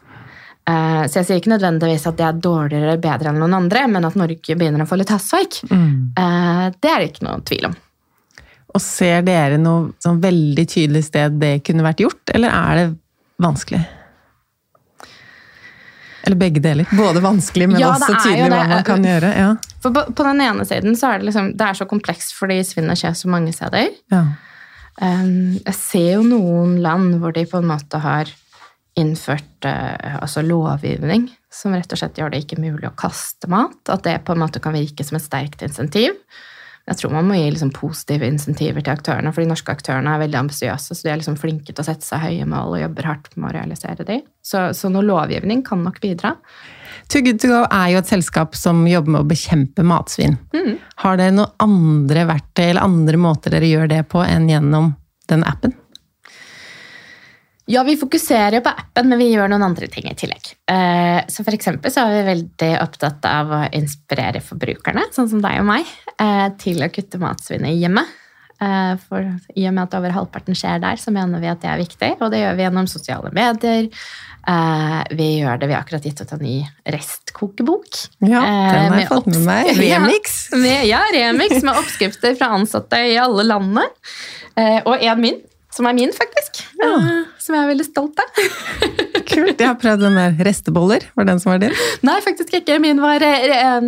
Eh, 0.70 1.08
Så 1.10 1.18
jeg 1.18 1.25
sier 1.25 1.39
ikke 1.41 1.56
nødvendigvis 1.58 2.03
at 2.06 2.20
det 2.20 2.25
er 2.27 2.38
dårligere 2.38 2.91
eller 2.91 3.00
bedre 3.01 3.32
enn 3.32 3.39
noen 3.41 3.56
andre, 3.58 3.88
men 3.89 4.06
at 4.06 4.13
Norge 4.15 4.56
begynner 4.56 4.84
å 4.84 4.88
få 4.88 5.00
litt 5.01 5.10
hastverk. 5.10 5.58
mm. 5.65 6.13
Det 6.77 6.91
er 6.91 7.00
det 7.01 7.08
ikke 7.10 7.25
noe 7.25 7.41
tvil 7.41 7.65
om. 7.72 7.75
Og 8.71 8.83
ser 8.83 9.25
dere 9.27 9.57
noe 9.59 9.91
sånn 10.01 10.21
veldig 10.23 10.63
tydelig 10.69 11.05
sted 11.09 11.39
det 11.41 11.57
kunne 11.67 11.83
vært 11.85 12.03
gjort, 12.05 12.21
eller 12.35 12.53
er 12.55 12.79
det 12.79 12.85
vanskelig? 13.43 13.81
Eller 16.21 16.37
begge 16.37 16.61
deler. 16.61 16.85
Både 16.93 17.19
vanskelig, 17.23 17.67
men 17.71 17.81
Ja, 17.81 17.95
også 17.95 18.13
jo 18.13 18.21
tydelig 18.27 18.51
hva 18.53 18.61
man 18.69 18.85
kan 18.85 19.05
gjøre. 19.05 19.31
Ja. 19.33 19.49
For 19.81 19.95
på, 19.95 20.03
på 20.13 20.27
den 20.27 20.43
ene 20.45 20.67
siden 20.69 20.95
så 20.99 21.09
er 21.09 21.21
det 21.21 21.31
liksom, 21.31 21.51
det 21.57 21.67
er 21.67 21.79
så 21.79 21.87
komplekst 21.89 22.35
fordi 22.37 22.59
svinnet 22.67 23.01
skjer 23.01 23.15
så 23.17 23.31
mange 23.33 23.53
steder. 23.55 23.89
Ja. 24.13 24.21
Um, 25.01 25.57
jeg 25.57 25.75
ser 25.79 26.09
jo 26.19 26.23
noen 26.27 26.77
land 26.83 27.17
hvor 27.21 27.33
de 27.33 27.47
på 27.49 27.61
en 27.61 27.69
måte 27.71 28.01
har 28.03 28.29
innført 28.99 29.65
uh, 29.65 30.19
altså 30.19 30.43
lovgivning 30.45 31.29
som 31.51 31.73
rett 31.73 31.91
og 31.95 31.99
slett 31.99 32.19
gjør 32.19 32.33
det 32.33 32.43
ikke 32.43 32.59
mulig 32.61 32.89
å 32.89 32.95
kaste 32.99 33.49
mat. 33.51 33.81
At 33.89 34.05
det 34.05 34.19
på 34.27 34.35
en 34.35 34.43
måte 34.43 34.61
kan 34.63 34.75
virke 34.75 35.05
som 35.07 35.17
et 35.17 35.25
sterkt 35.25 35.63
insentiv. 35.65 36.13
Jeg 36.91 37.00
tror 37.00 37.13
man 37.15 37.29
må 37.29 37.38
gi 37.39 37.48
liksom 37.53 37.69
positive 37.71 38.27
insentiver 38.27 38.83
til 38.83 38.91
aktørene, 38.91 39.31
for 39.31 39.39
de 39.39 39.48
norske 39.48 39.71
aktørene 39.71 40.12
er 40.12 40.19
veldig 40.25 40.39
ambisiøse, 40.41 40.91
så 40.91 41.05
de 41.05 41.12
er 41.13 41.21
liksom 41.21 41.38
flinke 41.39 41.71
til 41.71 41.79
å 41.79 41.88
sette 41.88 42.03
seg 42.03 42.19
høye 42.25 42.48
mål 42.51 42.75
og 42.75 42.81
jobber 42.81 43.07
hardt 43.07 43.38
med 43.38 43.48
å 43.48 43.53
realisere 43.55 44.03
de. 44.07 44.17
Så, 44.43 44.65
så 44.75 44.91
noe 44.91 45.05
lovgivning 45.07 45.63
kan 45.63 45.86
nok 45.86 46.01
bidra. 46.03 46.33
Too 47.07 47.24
Good 47.24 47.39
To 47.43 47.51
Go 47.53 47.62
er 47.63 47.93
jo 47.93 48.01
et 48.01 48.12
selskap 48.12 48.57
som 48.60 48.83
jobber 48.89 49.15
med 49.15 49.24
å 49.24 49.29
bekjempe 49.31 49.86
matsvinn. 49.88 50.36
Mm. 50.51 50.74
Har 51.05 51.21
dere 51.21 51.38
noen 51.38 51.55
andre 51.63 52.27
verktøy 52.33 52.65
eller 52.67 52.83
andre 52.83 53.24
måter 53.24 53.55
dere 53.55 53.71
gjør 53.71 53.93
det 53.93 54.03
på 54.12 54.25
enn 54.27 54.51
gjennom 54.51 54.91
den 55.31 55.48
appen? 55.48 55.77
Ja, 57.71 57.83
vi 57.87 57.93
fokuserer 57.95 58.57
jo 58.57 58.63
på 58.65 58.71
appen, 58.73 59.07
men 59.07 59.19
vi 59.21 59.29
gjør 59.31 59.47
noen 59.51 59.63
andre 59.69 59.87
ting 59.91 60.09
i 60.09 60.15
tillegg. 60.17 60.49
Eh, 60.67 61.21
Så 61.31 61.45
for 61.47 61.55
eksempel 61.55 61.93
så 61.93 62.03
er 62.03 62.17
vi 62.17 62.23
veldig 62.33 62.71
opptatt 62.81 63.23
av 63.29 63.53
å 63.55 63.59
inspirere 63.77 64.41
forbrukerne, 64.43 65.05
sånn 65.15 65.29
som 65.31 65.43
deg 65.43 65.61
og 65.61 65.69
meg, 65.69 65.85
eh, 66.19 66.49
til 66.59 66.81
å 66.83 66.89
kutte 66.91 67.19
matsvinnet 67.21 67.77
hjemme. 67.79 68.03
Eh, 68.61 68.95
For 69.07 69.23
i 69.55 69.67
og 69.69 69.73
med 69.77 69.83
at 69.87 69.95
over 69.97 70.11
halvparten 70.11 70.57
skjer 70.57 70.81
der, 70.83 70.99
så 70.99 71.13
mener 71.15 71.39
vi 71.39 71.47
at 71.47 71.61
det 71.61 71.69
er 71.71 71.79
viktig, 71.79 72.11
og 72.19 72.31
det 72.33 72.41
gjør 72.43 72.57
vi 72.57 72.65
gjennom 72.65 72.89
sosiale 72.91 73.31
medier. 73.31 73.87
Vi 75.15 75.27
gjør 75.39 75.59
det, 75.61 75.67
vi 75.69 75.73
har 75.73 75.83
akkurat 75.83 76.03
gitt 76.03 76.21
ut 76.21 76.31
en 76.33 76.39
ny 76.41 76.65
restkokebok. 76.89 77.99
Ja, 78.25 78.41
den 78.41 78.91
har 78.91 78.99
jeg 78.99 79.07
fått 79.07 79.27
med 79.27 79.45
meg. 79.45 79.69
Remix. 79.85 80.49
Ja, 80.51 80.57
med, 80.57 80.87
ja, 80.89 81.01
remix 81.13 81.61
med 81.61 81.75
oppskrifter 81.77 82.35
fra 82.35 82.49
ansatte 82.57 82.99
i 83.05 83.15
alle 83.21 83.45
landene. 83.45 83.85
Og 84.85 84.97
en 84.97 85.21
min, 85.21 85.39
som 85.71 85.87
er 85.87 85.95
min 85.97 86.11
faktisk. 86.15 86.63
Ja. 86.81 86.91
Som 87.41 87.55
jeg 87.55 87.63
er 87.63 87.71
veldig 87.71 87.87
stolt 87.87 88.19
av. 88.21 88.43
Kult. 89.31 89.55
Jeg 89.55 89.67
har 89.67 89.79
prøvd 89.79 90.03
den 90.03 90.19
der 90.19 90.37
resteboller. 90.47 91.05
Var 91.15 91.27
den 91.29 91.39
som 91.39 91.53
var 91.53 91.63
din? 91.63 91.75
Nei, 92.05 92.19
faktisk 92.25 92.53
ikke. 92.59 92.77
Min 92.83 92.99
var 93.03 93.23
eh, 93.23 93.79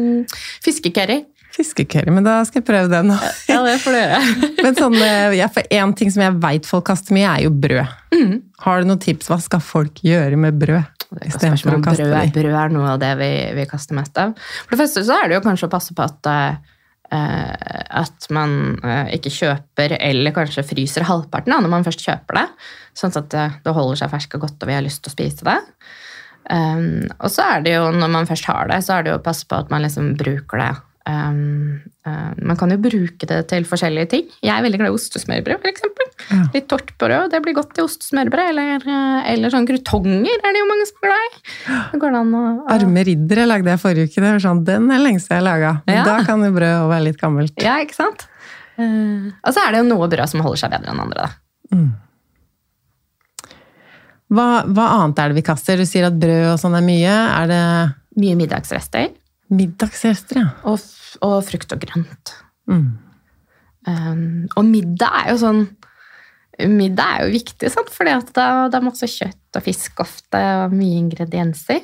fiskecurry. 0.63 1.23
Fiskecurry, 1.53 2.09
men 2.09 2.25
da 2.25 2.39
skal 2.47 2.63
jeg 2.63 2.65
prøve 2.65 2.89
den. 2.89 3.11
Ja, 3.51 3.59
det 3.61 3.75
får 3.83 3.93
du 3.93 3.99
gjøre. 3.99 4.21
Men 4.65 4.77
sånn, 4.79 4.95
eh, 5.05 5.35
ja, 5.37 5.49
for 5.53 5.75
en 5.77 5.93
ting 5.97 6.09
som 6.13 6.23
jeg 6.25 6.39
veit 6.41 6.65
folk 6.69 6.87
kaster 6.87 7.13
mye, 7.13 7.29
er 7.29 7.45
jo 7.45 7.53
brød. 7.53 7.93
Mm. 8.15 8.33
Har 8.63 8.81
du 8.81 8.89
noen 8.89 9.01
tips? 9.03 9.29
Hva 9.29 9.37
skal 9.43 9.61
folk 9.61 10.01
gjøre 10.05 10.39
med 10.39 10.57
brød? 10.61 10.89
Istedenfor 11.27 11.77
å 11.77 11.83
kaste 11.85 12.07
brød, 12.09 12.33
brød 12.33 12.57
er 12.57 12.73
noe 12.73 12.95
av 12.95 13.01
det 13.03 13.11
vi, 13.19 13.29
vi 13.59 13.67
kaster 13.69 13.97
mest 13.97 14.17
av. 14.17 14.33
For 14.63 14.73
det 14.73 14.81
første 14.81 15.03
så 15.05 15.19
er 15.19 15.29
det 15.29 15.37
jo 15.37 15.43
kanskje 15.45 15.69
å 15.69 15.73
passe 15.75 15.93
på 15.93 16.07
at, 16.07 16.31
eh, 16.31 16.73
at 17.13 18.27
man 18.34 18.77
eh, 18.84 19.13
ikke 19.17 19.34
kjøper 19.34 19.98
eller 20.00 20.36
kanskje 20.36 20.65
fryser 20.67 21.05
halvparten 21.08 21.53
da, 21.53 21.60
når 21.63 21.74
man 21.75 21.86
først 21.88 22.05
kjøper 22.05 22.39
det, 22.39 22.48
sånn 22.98 23.13
at 23.20 23.29
det, 23.34 23.50
det 23.65 23.75
holder 23.75 24.01
seg 24.01 24.13
ferskt 24.13 24.38
og 24.38 24.48
godt 24.48 24.65
og 24.65 24.72
vi 24.72 24.77
har 24.77 24.86
lyst 24.86 25.03
til 25.03 25.13
å 25.13 25.17
spise 25.17 25.48
det. 25.48 25.60
Og 26.43 27.29
så 27.32 27.43
er 27.48 27.62
det 27.63 27.77
jo, 27.77 27.86
når 27.96 28.10
man 28.12 28.25
først 28.27 28.50
har 28.50 28.67
det, 28.67 28.82
så 28.84 28.98
er 28.98 29.05
det 29.05 29.13
jo 29.13 29.20
å 29.22 29.24
passe 29.24 29.46
på 29.48 29.55
at 29.55 29.70
man 29.72 29.86
liksom 29.86 30.10
bruker 30.20 30.60
det. 30.60 30.74
Um, 31.03 31.81
uh, 32.07 32.31
man 32.39 32.55
kan 32.55 32.72
jo 32.72 32.77
bruke 32.79 33.27
det 33.27 33.39
til 33.51 33.65
forskjellige 33.67 34.07
ting. 34.13 34.27
Jeg 34.39 34.53
er 34.53 34.63
veldig 34.63 34.79
glad 34.79 34.93
i 34.93 34.95
ostesmørbrød, 34.95 35.60
f.eks. 35.60 35.83
Ja. 36.29 36.38
Litt 36.53 36.69
tårtbrød, 36.72 37.31
det 37.33 37.41
blir 37.43 37.57
godt 37.57 37.79
i 37.81 37.83
ostesmørbrød. 37.83 38.51
Eller, 38.53 38.86
uh, 38.88 39.19
eller 39.27 39.51
sånn 39.51 39.67
krutonger 39.67 40.31
er 40.38 40.55
det 40.55 40.62
jo 40.62 40.67
mange 40.69 40.88
som 40.88 41.01
er 41.01 41.10
glad 41.10 41.25
i. 41.25 41.41
Arme 42.77 43.03
riddere 43.10 43.48
lagde 43.50 43.74
jeg 43.74 43.81
forrige 43.83 44.07
uke. 44.07 44.22
Det 44.22 44.29
var 44.29 44.45
sånn, 44.45 44.63
Den 44.69 44.88
er 44.95 45.03
lengst 45.03 45.31
jeg 45.31 45.41
har 45.41 45.48
laga. 45.50 45.74
Ja. 45.91 46.05
Da 46.07 46.22
kan 46.27 46.45
jo 46.45 46.53
brød 46.55 46.88
være 46.93 47.07
litt 47.10 47.19
gammelt. 47.19 47.57
Ja, 47.63 47.75
ikke 47.83 48.00
sant? 48.00 48.24
Uh, 48.79 49.33
og 49.43 49.51
så 49.51 49.65
er 49.65 49.75
det 49.75 49.83
jo 49.83 49.89
noe 49.91 50.07
brød 50.13 50.31
som 50.31 50.45
holder 50.45 50.63
seg 50.63 50.72
bedre 50.77 50.95
enn 50.95 51.03
andre. 51.03 51.27
da. 51.27 51.83
Hva, 54.33 54.48
hva 54.72 54.86
annet 55.01 55.19
er 55.19 55.33
det 55.33 55.38
vi 55.41 55.45
kaster? 55.45 55.77
Du 55.77 55.86
sier 55.86 56.07
at 56.07 56.15
brød 56.17 56.53
og 56.53 56.62
sånn 56.62 56.79
er 56.79 56.86
mye. 56.86 57.17
Er 57.41 57.51
det 57.51 57.65
Mye 58.13 58.38
middagsrester. 58.38 59.10
Middagsrester, 59.53 60.41
ja? 60.41 60.51
Og, 60.69 60.83
og 61.25 61.39
frukt 61.48 61.74
og 61.75 61.81
grønt. 61.83 62.36
Mm. 62.72 62.91
Um, 63.88 64.27
og 64.55 64.63
middag 64.63 65.24
er 65.24 65.33
jo 65.33 65.39
sånn 65.41 65.65
Middag 66.53 67.15
er 67.17 67.24
jo 67.25 67.33
viktig, 67.33 67.69
sant? 67.74 67.89
fordi 67.89 68.12
at 68.13 68.27
det, 68.29 68.43
det 68.69 68.77
er 68.77 68.86
masse 68.86 69.07
kjøtt 69.10 69.57
og 69.57 69.63
fisk 69.65 70.03
ofte, 70.03 70.38
og 70.62 70.75
mye 70.77 71.00
ingredienser. 71.00 71.81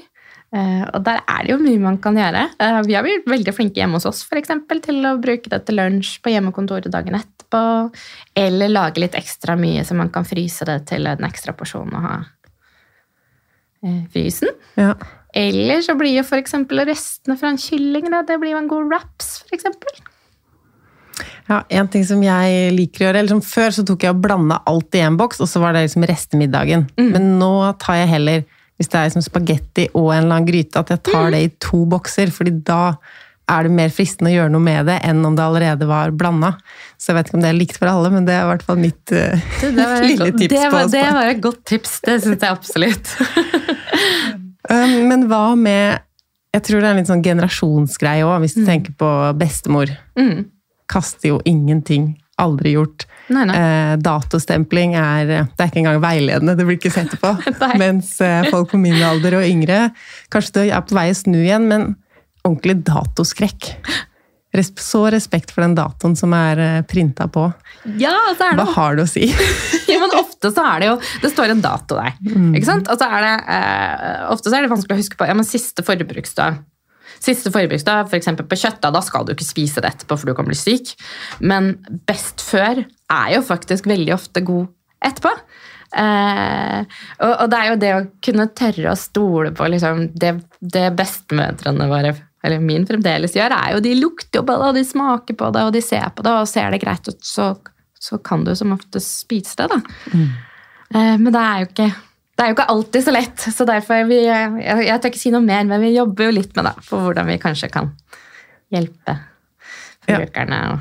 Uh, 0.53 0.85
og 0.93 1.01
der 1.07 1.23
er 1.23 1.45
det 1.45 1.55
jo 1.55 1.57
mye 1.61 1.81
man 1.81 1.97
kan 2.01 2.17
gjøre. 2.17 2.43
Uh, 2.61 2.77
vi 2.85 2.93
har 2.93 3.05
blitt 3.05 3.25
veldig 3.29 3.53
flinke 3.57 3.81
hjemme 3.81 3.97
hos 3.97 4.05
oss 4.09 4.21
for 4.29 4.38
eksempel, 4.38 4.77
til 4.85 5.01
å 5.09 5.15
bruke 5.21 5.49
det 5.49 5.63
til 5.65 5.81
lunsj 5.81 6.19
på 6.21 6.35
hjemmekontoret 6.35 6.93
dagen 6.93 7.17
etterpå. 7.17 7.63
Eller 8.38 8.69
lage 8.69 9.01
litt 9.01 9.17
ekstra 9.17 9.57
mye, 9.57 9.81
så 9.81 9.97
man 9.97 10.13
kan 10.13 10.27
fryse 10.29 10.69
det 10.69 10.83
til 10.93 11.09
en 11.09 11.25
ekstra 11.25 11.57
porsjon 11.57 11.89
og 11.89 12.05
ha 12.05 12.19
frysen. 14.13 14.53
ja. 14.79 14.93
Eller 15.38 15.83
så 15.86 15.93
blir 15.93 16.15
jo 16.15 16.24
eksempel 16.39 16.81
restene 16.89 17.36
fra 17.38 17.51
en 17.51 17.59
kylling 17.62 18.07
da, 18.09 18.24
det 18.25 18.39
blir 18.41 18.55
jo 18.55 18.62
en 18.63 18.69
god 18.71 18.88
wraps, 18.89 19.43
eksempel. 19.53 20.00
Ja, 21.50 21.63
En 21.69 21.88
ting 21.91 22.05
som 22.05 22.21
jeg 22.24 22.71
liker 22.74 23.03
å 23.03 23.07
gjøre, 23.07 23.21
eller 23.21 23.33
som 23.36 23.43
Før 23.45 23.74
så 23.75 23.86
tok 23.86 24.05
jeg 24.05 24.15
og 24.15 24.21
blanda 24.24 24.62
alt 24.69 24.95
i 24.98 25.03
en 25.05 25.17
boks, 25.19 25.41
og 25.43 25.50
så 25.51 25.62
var 25.62 25.75
det 25.75 25.86
liksom 25.88 26.05
restemiddagen. 26.09 26.88
Men 26.98 27.36
nå 27.39 27.51
tar 27.81 28.01
jeg 28.01 28.12
heller, 28.15 28.43
hvis 28.79 28.89
det 28.89 29.00
er 29.00 29.09
liksom 29.09 29.25
spagetti 29.25 29.88
og 29.93 30.12
en 30.13 30.24
eller 30.24 30.36
annen 30.39 30.50
gryte, 30.50 30.81
at 30.81 30.93
jeg 30.95 31.03
tar 31.09 31.29
det 31.36 31.41
i 31.45 31.51
to 31.62 31.83
bokser. 31.89 32.31
fordi 32.33 32.55
da 32.65 32.95
er 33.49 33.65
det 33.65 33.73
mer 33.73 33.93
fristende 33.93 34.31
å 34.31 34.35
gjøre 34.35 34.53
noe 34.53 34.63
med 34.63 34.89
det 34.89 34.99
enn 35.07 35.23
om 35.25 35.35
det 35.37 35.45
allerede 35.45 35.87
var 35.89 36.13
blanda. 36.15 36.53
Så 36.99 37.11
jeg 37.11 37.19
vet 37.19 37.29
ikke 37.29 37.39
om 37.39 37.45
det 37.45 37.51
er 37.51 37.57
likt 37.57 37.79
for 37.79 37.91
alle, 37.91 38.11
men 38.13 38.27
det 38.27 38.35
er 38.35 38.45
i 38.45 38.51
hvert 38.51 38.65
fall 38.67 38.79
mitt 38.81 39.15
uh, 39.15 39.49
Det, 39.61 39.71
det, 39.77 39.87
lille 40.11 40.29
tips 40.35 40.53
det, 40.53 40.67
var, 40.73 40.91
det 40.93 41.05
var 41.17 41.33
et 41.33 41.41
godt 41.43 41.63
tips, 41.69 41.97
det 42.05 42.19
syns 42.25 42.45
jeg 42.45 42.59
absolutt. 42.59 43.15
Um, 44.69 45.07
Men 45.09 45.23
hva 45.29 45.55
med 45.57 46.03
Jeg 46.53 46.65
tror 46.67 46.81
det 46.81 46.89
er 46.89 46.93
en 46.93 46.99
litt 46.99 47.09
sånn 47.09 47.23
generasjonsgreie 47.25 48.25
òg, 48.25 48.39
hvis 48.43 48.55
du 48.57 48.63
tenker 48.67 48.93
på 48.97 49.09
bestemor. 49.37 49.91
Mm. 50.19 50.49
Kaster 50.89 51.31
jo 51.31 51.37
ingenting. 51.47 52.11
Aldri 52.41 52.73
gjort. 52.73 53.05
Nei, 53.29 53.43
nei. 53.45 53.55
Eh, 53.59 53.93
datostempling 54.01 54.95
er 54.97 55.27
Det 55.27 55.61
er 55.61 55.69
ikke 55.69 55.83
engang 55.83 55.99
veiledende, 56.01 56.55
det 56.57 56.65
blir 56.65 56.79
ikke 56.79 56.93
sett 56.93 57.13
på. 57.21 57.35
Mens 57.81 58.15
eh, 58.25 58.49
folk 58.49 58.71
på 58.73 58.81
min 58.81 58.97
alder 59.05 59.37
og 59.39 59.45
yngre 59.45 59.91
kanskje 60.33 60.55
det 60.57 60.65
er 60.73 60.85
på 60.87 60.97
vei 60.97 61.09
å 61.13 61.19
snu 61.19 61.37
igjen, 61.37 61.69
men 61.69 61.91
ordentlig 62.49 62.79
datoskrekk. 62.87 63.73
Så 64.49 65.03
respekt 65.13 65.51
for 65.53 65.61
den 65.61 65.75
datoen 65.77 66.15
som 66.17 66.33
er 66.33 66.59
eh, 66.59 66.79
printa 66.89 67.27
på. 67.29 67.45
Ja, 68.01 68.15
så 68.33 68.47
er 68.47 68.57
Hva 68.57 68.65
har 68.73 68.97
det 68.97 69.05
å 69.05 69.12
si? 69.12 69.27
ja, 69.91 69.99
men 70.01 70.15
ofte 70.17 70.49
så 70.49 70.63
er 70.65 70.81
det 70.81 70.88
jo 70.89 70.95
Det 71.21 71.29
står 71.31 71.53
en 71.53 71.62
dato 71.62 71.99
der. 71.99 72.17
Ikke 72.57 72.65
sant? 72.65 72.89
Og 72.89 72.97
så 72.97 73.07
er 73.07 73.27
det 73.27 73.35
eh, 73.53 74.25
Ofte 74.33 74.49
så 74.49 74.57
er 74.57 74.65
det 74.65 74.73
vanskelig 74.73 74.97
å 74.97 75.01
huske 75.03 75.19
på 75.19 75.29
ja, 75.29 75.38
men 75.38 75.47
siste 75.47 75.85
forbruksdag. 75.85 76.59
Siste 77.19 77.51
forbruksdag, 77.53 78.07
f.eks. 78.07 78.29
på 78.39 78.59
kjøtt, 78.62 78.79
da, 78.81 78.93
da 78.95 79.01
skal 79.03 79.25
du 79.27 79.33
ikke 79.33 79.47
spise 79.47 79.83
det 79.83 79.91
etterpå, 79.91 80.17
for 80.17 80.29
du 80.29 80.35
kan 80.38 80.47
bli 80.47 80.57
syk. 80.57 80.93
Men 81.43 81.73
best 82.07 82.41
før 82.45 82.85
er 82.85 83.33
jo 83.35 83.41
faktisk 83.45 83.89
veldig 83.91 84.15
ofte 84.15 84.43
god 84.47 84.69
etterpå. 85.05 85.33
Eh, 85.99 86.79
og, 87.19 87.31
og 87.33 87.45
det 87.51 87.59
er 87.59 87.69
jo 87.69 87.77
det 87.81 87.91
å 87.97 88.01
kunne 88.23 88.47
tørre 88.55 88.93
å 88.93 88.99
stole 88.99 89.51
på 89.57 89.67
liksom, 89.73 90.07
det, 90.21 90.35
det 90.62 90.88
bestemødrene 90.97 91.89
våre 91.91 92.15
eller 92.43 92.62
min 92.63 92.86
fremdeles 92.88 93.34
gjør, 93.36 93.52
er 93.56 93.73
jo 93.75 93.82
de 93.84 93.95
lukter 93.99 94.39
jo 94.39 94.45
på 94.47 94.56
det, 94.56 94.67
og 94.69 94.78
de 94.78 94.84
smaker 94.88 95.36
på 95.39 95.49
det, 95.56 95.63
og 95.67 95.73
de 95.75 95.82
ser 95.84 96.06
på 96.15 96.23
det, 96.23 96.36
og 96.39 96.47
ser 96.47 96.69
det 96.71 96.82
greit 96.84 97.10
ut, 97.10 97.19
så, 97.25 97.49
så 97.99 98.19
kan 98.23 98.45
du 98.47 98.54
som 98.56 98.71
oftest 98.75 99.25
spise 99.25 99.58
det. 99.60 99.67
da. 99.73 99.80
Mm. 100.13 100.30
Men 101.25 101.34
det 101.36 101.41
er 101.41 101.60
jo 101.65 101.67
ikke 101.73 101.89
det 102.39 102.45
er 102.45 102.52
jo 102.54 102.56
ikke 102.56 102.69
alltid 102.71 103.04
så 103.04 103.12
lett, 103.12 103.41
så 103.52 103.65
derfor 103.67 104.06
vi, 104.08 104.21
jeg, 104.23 104.62
jeg 104.88 105.02
tør 105.04 105.12
ikke 105.12 105.19
si 105.19 105.32
noe 105.34 105.43
mer, 105.43 105.65
men 105.67 105.82
vi 105.84 105.89
jobber 105.91 106.30
jo 106.30 106.36
litt 106.38 106.54
med 106.56 106.69
det, 106.69 106.71
for 106.88 107.04
hvordan 107.04 107.28
vi 107.28 107.36
kanskje 107.43 107.67
kan 107.73 107.91
hjelpe 108.71 109.17
Ja. 110.08 110.15
forbrukerne 110.15 110.60
å 110.69 110.78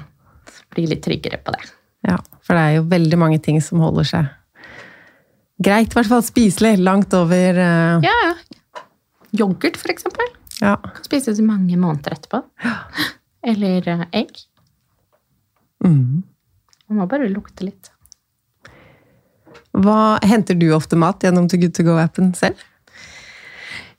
bli 0.77 0.85
litt 0.87 1.03
tryggere 1.03 1.41
på 1.43 1.53
det. 1.57 1.65
Ja, 2.07 2.21
for 2.47 2.55
det 2.55 2.63
er 2.63 2.77
jo 2.79 2.87
veldig 2.95 3.19
mange 3.19 3.41
ting 3.43 3.59
som 3.65 3.83
holder 3.83 4.07
seg 4.07 4.31
greit, 5.59 5.91
i 5.91 5.99
hvert 5.99 6.13
fall 6.13 6.23
spiselig, 6.23 6.77
langt 6.79 7.13
over 7.19 7.59
uh... 7.59 8.07
Ja, 8.07 8.15
ja. 8.23 8.85
Yoghurt, 9.43 9.77
for 9.77 9.91
eksempel. 9.91 10.31
Ja. 10.61 10.77
Kan 10.83 11.05
spises 11.07 11.39
i 11.39 11.47
mange 11.47 11.77
måneder 11.77 12.17
etterpå. 12.17 12.43
Eller 13.53 13.89
eh, 13.89 14.07
egg. 14.23 14.41
Mm. 15.85 16.25
Man 16.89 17.03
må 17.03 17.07
bare 17.11 17.29
lukte 17.31 17.67
litt. 17.69 17.93
Hva 19.79 20.19
Henter 20.27 20.57
du 20.59 20.71
ofte 20.75 20.99
mat 20.99 21.23
gjennom 21.23 21.47
To 21.51 21.61
Good 21.61 21.77
To 21.77 21.85
Go-appen 21.87 22.33
selv? 22.35 22.59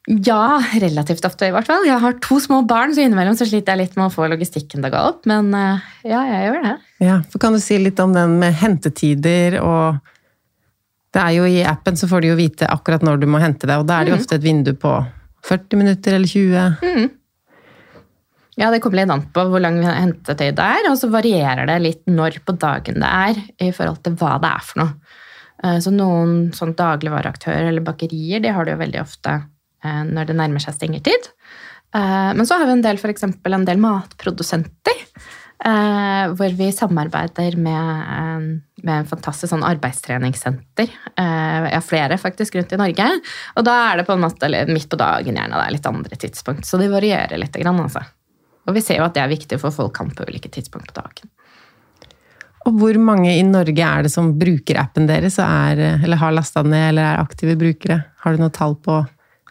Ja, 0.10 0.58
relativt 0.82 1.26
ofte 1.28 1.46
i 1.46 1.52
hvert 1.54 1.68
fall. 1.70 1.84
Jeg 1.86 2.02
har 2.02 2.16
to 2.26 2.40
små 2.42 2.64
barn, 2.66 2.96
så 2.98 3.04
innimellom 3.04 3.36
så 3.38 3.46
sliter 3.46 3.76
jeg 3.76 3.84
litt 3.84 3.98
med 4.00 4.08
å 4.08 4.14
få 4.14 4.26
logistikken 4.32 4.82
til 4.82 4.90
å 4.90 4.94
gå 4.96 5.02
opp. 5.12 5.28
Men 5.30 5.52
eh, 5.54 5.84
ja, 6.10 6.24
jeg 6.26 6.48
gjør 6.48 6.64
det. 6.66 6.76
Ja, 7.06 7.20
for 7.30 7.44
Kan 7.44 7.54
du 7.54 7.62
si 7.64 7.78
litt 7.78 8.02
om 8.02 8.16
den 8.18 8.40
med 8.42 8.58
hentetider 8.58 9.60
og 9.62 10.00
Det 11.14 11.22
er 11.22 11.32
jo 11.34 11.46
I 11.50 11.64
appen 11.66 11.96
så 11.98 12.06
får 12.10 12.22
du 12.22 12.28
jo 12.30 12.36
vite 12.38 12.68
akkurat 12.70 13.02
når 13.06 13.22
du 13.22 13.26
må 13.30 13.40
hente 13.42 13.66
det, 13.66 13.80
og 13.82 13.88
da 13.90 13.98
er 13.98 14.06
det 14.06 14.12
jo 14.12 14.18
ofte 14.20 14.38
et 14.38 14.44
vindu 14.44 14.76
på 14.78 14.92
40 15.48 15.78
minutter 15.80 16.14
eller 16.18 16.28
20. 16.28 17.10
Ja, 18.60 18.70
Det 18.72 18.82
kommer 18.84 19.00
litt 19.00 19.12
an 19.14 19.22
på 19.32 19.46
hvor 19.48 19.62
lang 19.64 19.78
hentetid 19.86 20.58
det 20.58 20.66
er, 20.66 20.90
og 20.92 20.98
så 21.00 21.08
varierer 21.14 21.66
det 21.70 21.78
litt 21.80 22.02
når 22.12 22.42
på 22.44 22.58
dagen 22.60 23.00
det 23.00 23.08
er, 23.08 23.40
i 23.64 23.72
forhold 23.72 24.02
til 24.04 24.18
hva 24.20 24.34
det 24.44 24.50
er 24.52 24.66
for 24.68 24.82
noe. 24.82 24.94
Eh, 25.64 25.78
Så 25.80 25.94
noen 25.96 26.52
sånn 26.56 26.76
dagligvareaktører 26.76 27.70
eller 27.70 27.86
bakerier 27.86 28.44
de 28.44 28.52
har 28.52 28.66
det 28.68 28.76
jo 28.76 28.82
veldig 28.84 29.02
ofte 29.02 29.38
eh, 29.84 30.04
når 30.12 30.28
det 30.28 30.36
nærmer 30.42 30.60
seg 30.64 30.76
stengetid. 30.76 31.32
Eh, 31.96 32.32
Men 32.36 32.46
så 32.46 32.60
har 32.60 32.66
vi 32.68 32.76
en 32.78 32.84
del, 32.84 32.98
for 33.00 33.10
eksempel, 33.14 33.54
en 33.56 33.66
del 33.66 33.78
matprodusenter. 33.80 35.06
Hvor 35.60 36.54
vi 36.56 36.70
samarbeider 36.72 37.58
med, 37.60 38.62
med 38.90 39.04
en 39.04 39.10
fantastisk 39.10 39.54
sånn 39.54 39.66
arbeidstreningssenter. 39.68 40.90
Eh, 41.14 41.68
har 41.70 41.86
flere 41.86 42.18
faktisk 42.22 42.58
rundt 42.58 42.74
i 42.74 42.80
Norge. 42.82 43.10
Og 43.56 43.66
da 43.68 43.76
er 43.88 44.00
det 44.00 44.08
på 44.10 44.16
en 44.18 44.24
måte 44.26 44.50
midt 44.70 44.90
på 44.90 45.00
dagen 45.00 45.38
gjerne. 45.38 45.54
Det 45.54 45.66
er 45.68 45.76
litt 45.78 45.90
andre 45.90 46.22
tidspunkt. 46.26 46.66
Så 46.66 46.82
det 46.82 46.90
varierer 46.92 47.38
litt. 47.38 47.58
Grann, 47.60 47.82
altså. 47.84 48.02
Og 48.68 48.76
vi 48.76 48.84
ser 48.86 49.00
jo 49.00 49.06
at 49.08 49.16
det 49.18 49.24
er 49.24 49.32
viktig, 49.32 49.60
for 49.62 49.74
folk 49.76 49.96
kan 49.98 50.10
på 50.14 50.26
ulike 50.30 50.52
tidspunkt 50.54 50.92
på 50.92 51.02
dagen. 51.02 51.30
Og 52.68 52.76
hvor 52.78 52.98
mange 53.02 53.32
i 53.38 53.46
Norge 53.48 53.86
er 53.86 54.04
det 54.06 54.12
som 54.14 54.34
bruker 54.38 54.82
appen 54.82 55.08
deres, 55.10 55.40
er, 55.42 55.80
eller 56.04 56.20
har 56.20 56.36
lasta 56.36 56.64
ned, 56.66 56.92
eller 56.92 57.14
er 57.14 57.24
aktive 57.24 57.56
brukere? 57.60 58.02
Har 58.24 58.36
du 58.36 58.44
noe 58.44 58.54
tall 58.54 58.76
på 58.84 59.00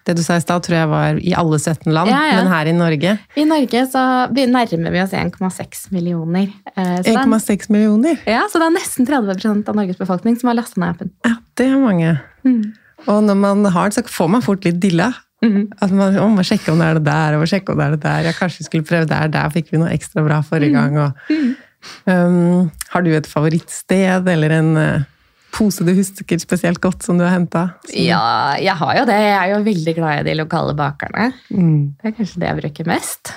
Det 0.08 0.14
du 0.16 0.22
sa 0.24 0.38
i 0.40 0.42
stad, 0.42 0.62
tror 0.64 0.76
jeg 0.78 0.88
var 0.88 1.18
i 1.20 1.34
alle 1.36 1.58
17 1.60 1.92
land, 1.92 2.08
Ja, 2.08 2.22
ja. 2.30 2.36
men 2.40 2.48
her 2.48 2.70
i 2.70 2.72
Norge 2.72 3.10
I 3.36 3.44
Norge 3.44 3.82
så 3.92 4.02
nærmer 4.32 4.94
vi 4.94 5.02
oss 5.04 5.12
1,6 5.12 5.90
millioner. 5.92 6.48
Eh, 6.72 6.96
Så 7.02 7.04
det, 7.10 7.14
er, 7.14 7.28
1,6 7.28 7.68
millioner. 7.74 8.16
ja, 8.24 8.46
så 8.48 8.56
det 8.62 8.70
er 8.70 8.76
nesten 8.78 9.06
30% 9.08 9.68
av 9.68 9.76
Norges 9.76 10.00
befolkning 10.00 10.38
som 10.40 10.48
har 10.48 10.56
lasta 10.56 10.80
ned 10.80 10.94
appen. 10.96 11.12
Ja, 11.28 11.34
det 11.60 11.66
er 11.68 11.76
mange. 11.82 12.14
Mm. 12.48 12.72
Og 13.06 13.22
når 13.28 13.36
man 13.44 13.64
har 13.76 13.90
den, 13.92 13.98
så 14.00 14.08
får 14.08 14.28
man 14.32 14.42
fort 14.42 14.64
litt 14.64 14.80
dilla. 14.80 15.12
Mm. 15.44 15.68
At 15.80 15.92
man 15.94 16.16
å, 16.18 16.24
må 16.34 16.42
sjekke 16.42 16.72
om 16.72 16.80
det 16.80 16.88
er 16.88 16.96
det 16.98 17.04
der, 17.06 17.36
og 17.36 17.44
må 17.44 17.46
sjekke 17.52 17.70
om 17.70 17.78
det 17.78 17.84
er 17.86 17.90
det 17.94 18.00
der. 18.02 18.24
Ja, 18.26 18.32
kanskje 18.34 18.64
vi 18.64 18.68
skulle 18.72 18.88
prøve 18.88 19.06
der, 19.12 19.28
der 19.30 19.52
fikk 19.54 19.68
vi 19.70 19.78
noe 19.84 19.92
ekstra 19.94 20.24
bra 20.26 20.40
Mm. 20.40 20.48
forrige 20.48 20.72
gang. 20.74 20.96
Og, 21.04 21.12
um, 22.10 22.70
har 22.90 23.02
du 23.06 23.12
et 23.14 23.26
favorittsted, 23.28 24.26
eller 24.28 24.50
en 24.58 24.70
uh, 24.76 25.04
pose 25.58 25.84
du 25.84 25.90
husker 25.96 26.38
spesielt 26.40 26.80
godt 26.82 27.02
som 27.06 27.18
du 27.18 27.24
har 27.26 27.34
henta? 27.34 27.64
Ja, 27.90 28.54
jeg 28.62 28.78
har 28.78 28.94
jo 29.00 29.04
det. 29.08 29.18
Jeg 29.18 29.36
er 29.40 29.52
jo 29.56 29.66
veldig 29.66 29.94
glad 29.98 30.22
i 30.22 30.30
de 30.30 30.38
lokale 30.38 30.74
bakerne. 30.78 31.32
Mm. 31.50 31.98
Det 31.98 32.10
er 32.10 32.16
kanskje 32.20 32.42
det 32.42 32.50
jeg 32.50 32.60
bruker 32.62 32.90
mest. 32.92 33.34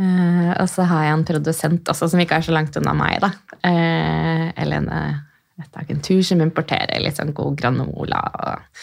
Uh, 0.00 0.52
og 0.54 0.68
så 0.70 0.86
har 0.88 1.04
jeg 1.04 1.16
en 1.16 1.26
produsent 1.28 1.90
også, 1.92 2.08
som 2.12 2.22
ikke 2.22 2.38
er 2.38 2.46
så 2.46 2.54
langt 2.54 2.76
unna 2.80 2.94
meg. 2.96 3.18
da. 3.24 3.32
Uh, 3.60 4.46
eller 4.60 4.80
en, 4.80 4.88
eh, 4.96 5.18
et 5.60 5.82
agentur 5.82 6.22
som 6.24 6.40
importerer 6.40 7.02
litt 7.02 7.18
sånn 7.20 7.34
god 7.36 7.58
granola 7.58 8.22
og 8.40 8.80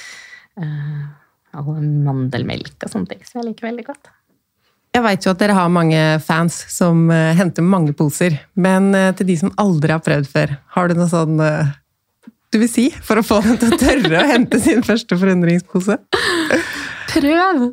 uh, 0.62 1.08
all 1.58 1.82
mandelmelk 1.82 2.86
og 2.86 2.94
sånne 2.94 3.14
ting. 3.14 3.26
Så 3.26 3.40
jeg 3.40 3.50
liker 3.50 3.70
veldig 3.72 3.88
godt. 3.88 4.14
Jeg 4.94 5.06
veit 5.06 5.26
jo 5.26 5.34
at 5.34 5.42
dere 5.42 5.58
har 5.58 5.70
mange 5.70 6.00
fans 6.26 6.56
som 6.74 7.10
henter 7.12 7.62
mange 7.62 7.94
poser, 7.94 8.40
men 8.58 8.88
til 9.20 9.28
de 9.30 9.36
som 9.38 9.52
aldri 9.62 9.94
har 9.94 10.02
prøvd 10.02 10.30
før, 10.32 10.56
har 10.74 10.90
du 10.90 10.96
noe 10.98 11.10
sånn 11.12 11.36
du 12.54 12.60
vil 12.62 12.70
si, 12.72 12.88
for 13.04 13.20
å 13.20 13.26
få 13.26 13.42
dem 13.44 13.58
til 13.60 13.74
å 13.74 13.80
tørre 13.82 14.22
å 14.22 14.28
hente 14.30 14.60
sin 14.64 14.84
første 14.86 15.18
forundringspose? 15.20 16.00
Prøv! 17.12 17.64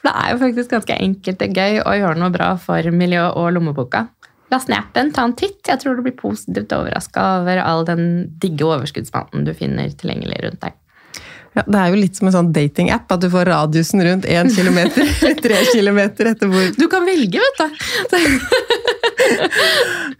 For 0.00 0.08
det 0.08 0.14
er 0.16 0.30
jo 0.32 0.40
faktisk 0.40 0.72
ganske 0.72 0.96
enkelt 0.96 1.42
og 1.44 1.58
gøy 1.60 1.80
å 1.82 1.94
gjøre 1.98 2.20
noe 2.22 2.32
bra 2.32 2.54
for 2.60 2.94
miljø 2.94 3.26
og 3.36 3.50
lommeboka. 3.56 4.06
Last 4.50 4.70
ned 4.70 4.80
appen, 4.80 5.12
ta 5.14 5.26
en 5.28 5.34
titt. 5.38 5.60
Jeg 5.66 5.82
tror 5.82 5.98
du 5.98 6.04
blir 6.06 6.16
positivt 6.18 6.72
overraska 6.74 7.26
over 7.40 7.60
all 7.62 7.84
den 7.86 8.04
digge 8.42 8.66
overskuddsmaten 8.66 9.44
du 9.46 9.52
finner 9.54 9.92
tilgjengelig 9.94 10.40
rundt 10.46 10.64
deg. 10.64 10.78
Ja, 11.58 11.64
det 11.66 11.78
er 11.80 11.90
jo 11.90 11.98
litt 11.98 12.18
som 12.18 12.28
en 12.30 12.34
sånn 12.36 12.50
datingapp, 12.54 13.10
at 13.10 13.22
du 13.24 13.26
får 13.30 13.48
radiusen 13.50 14.02
rundt 14.06 14.26
1 14.30 14.52
km, 14.54 14.78
3 15.42 15.62
km 15.74 15.98
etter 16.06 16.46
hvor 16.46 16.68
Du 16.78 16.86
kan 16.90 17.06
velge, 17.06 17.42
vet 17.42 17.58
du! 17.58 18.20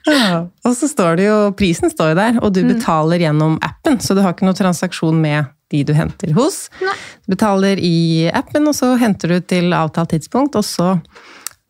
ja. 0.06 0.42
Og 0.64 0.76
så 0.76 0.88
står 0.90 1.18
det 1.20 1.26
jo 1.28 1.38
Prisen 1.58 1.92
står 1.92 2.12
jo 2.12 2.18
der, 2.18 2.38
og 2.40 2.54
du 2.56 2.62
betaler 2.68 3.24
gjennom 3.24 3.58
appen, 3.66 3.98
så 4.02 4.16
du 4.16 4.22
har 4.24 4.34
ikke 4.34 4.48
noe 4.48 4.58
transaksjon 4.58 5.18
med 5.20 5.50
de 5.70 5.82
du 5.86 5.92
henter 5.94 6.32
hos. 6.34 6.64
Nei. 6.82 6.96
Du 7.24 7.34
betaler 7.36 7.80
i 7.82 8.28
appen, 8.34 8.66
og 8.70 8.74
så 8.76 8.94
henter 9.00 9.36
du 9.36 9.50
til 9.52 9.74
avtalt 9.76 10.14
tidspunkt, 10.14 10.58
og 10.58 10.66
så 10.66 10.96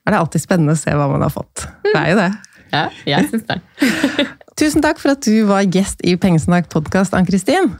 er 0.07 0.14
det 0.14 0.20
alltid 0.20 0.44
spennende 0.46 0.76
å 0.76 0.81
se 0.81 0.94
hva 0.96 1.09
man 1.11 1.24
har 1.26 1.35
fått. 1.35 1.66
Det 1.85 1.96
er 1.98 2.12
jo 2.14 2.20
det. 2.20 2.31
Ja, 2.70 2.85
jeg 3.09 3.29
syns 3.33 3.46
det. 3.48 3.61
Tusen 4.61 4.85
takk 4.85 5.00
for 5.03 5.14
at 5.14 5.24
du 5.26 5.44
var 5.48 5.66
gjest 5.66 6.03
i 6.07 6.16
Pengesnakk 6.20 6.70
podkast, 6.72 7.16
Ann-Kristin. 7.16 7.74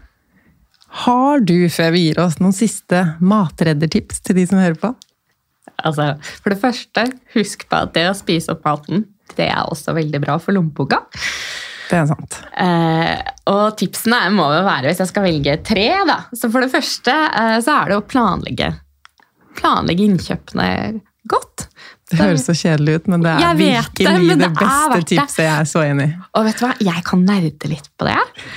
Har 1.05 1.45
du, 1.47 1.69
før 1.71 1.93
vi 1.95 2.09
gir 2.09 2.19
oss, 2.23 2.41
noen 2.43 2.57
siste 2.57 3.05
matreddertips 3.23 4.25
til 4.27 4.41
de 4.41 4.47
som 4.51 4.59
hører 4.59 4.79
på? 4.81 4.91
Altså, 5.87 6.15
for 6.43 6.53
det 6.53 6.61
første, 6.61 7.07
husk 7.37 7.65
på 7.71 7.79
at 7.85 7.95
det 7.95 8.09
å 8.11 8.17
spise 8.17 8.53
opp 8.53 8.67
maten, 8.67 9.07
det 9.39 9.49
er 9.51 9.67
også 9.71 9.95
veldig 9.97 10.21
bra 10.23 10.39
for 10.43 10.57
lommeboka. 10.57 11.03
Det 11.91 11.99
er 11.99 12.07
sant. 12.07 12.39
Eh, 12.55 13.15
og 13.51 13.77
tipsene 13.81 14.23
må 14.35 14.47
jo 14.55 14.63
være, 14.67 14.91
hvis 14.91 15.03
jeg 15.03 15.11
skal 15.11 15.27
velge 15.27 15.57
tre, 15.67 15.89
da. 16.07 16.21
Så 16.37 16.51
for 16.53 16.63
det 16.63 16.71
første 16.73 17.15
eh, 17.15 17.57
så 17.65 17.81
er 17.81 17.91
det 17.91 17.99
å 17.99 18.07
planlegge. 18.07 18.73
Planlegge 19.59 20.07
innkjøpene 20.07 20.69
godt. 21.31 21.67
Det 22.11 22.19
høres 22.19 22.43
så 22.43 22.55
kjedelig 22.59 22.97
ut, 22.99 23.09
men 23.13 23.23
det 23.23 23.33
er 23.39 23.59
virkelig 23.59 24.07
det, 24.27 24.37
det 24.41 24.49
beste 24.57 24.97
det. 24.97 25.05
tipset 25.13 25.43
jeg 25.45 25.51
er 25.53 25.69
så 25.71 25.83
enig 25.87 26.07
i. 26.09 26.15
Og 26.39 26.47
vet 26.49 26.59
du 26.59 26.65
hva, 26.65 26.71
jeg 26.83 27.05
kan 27.07 27.23
nerde 27.27 27.71
litt 27.71 27.87
på 28.01 28.09
det. 28.09 28.17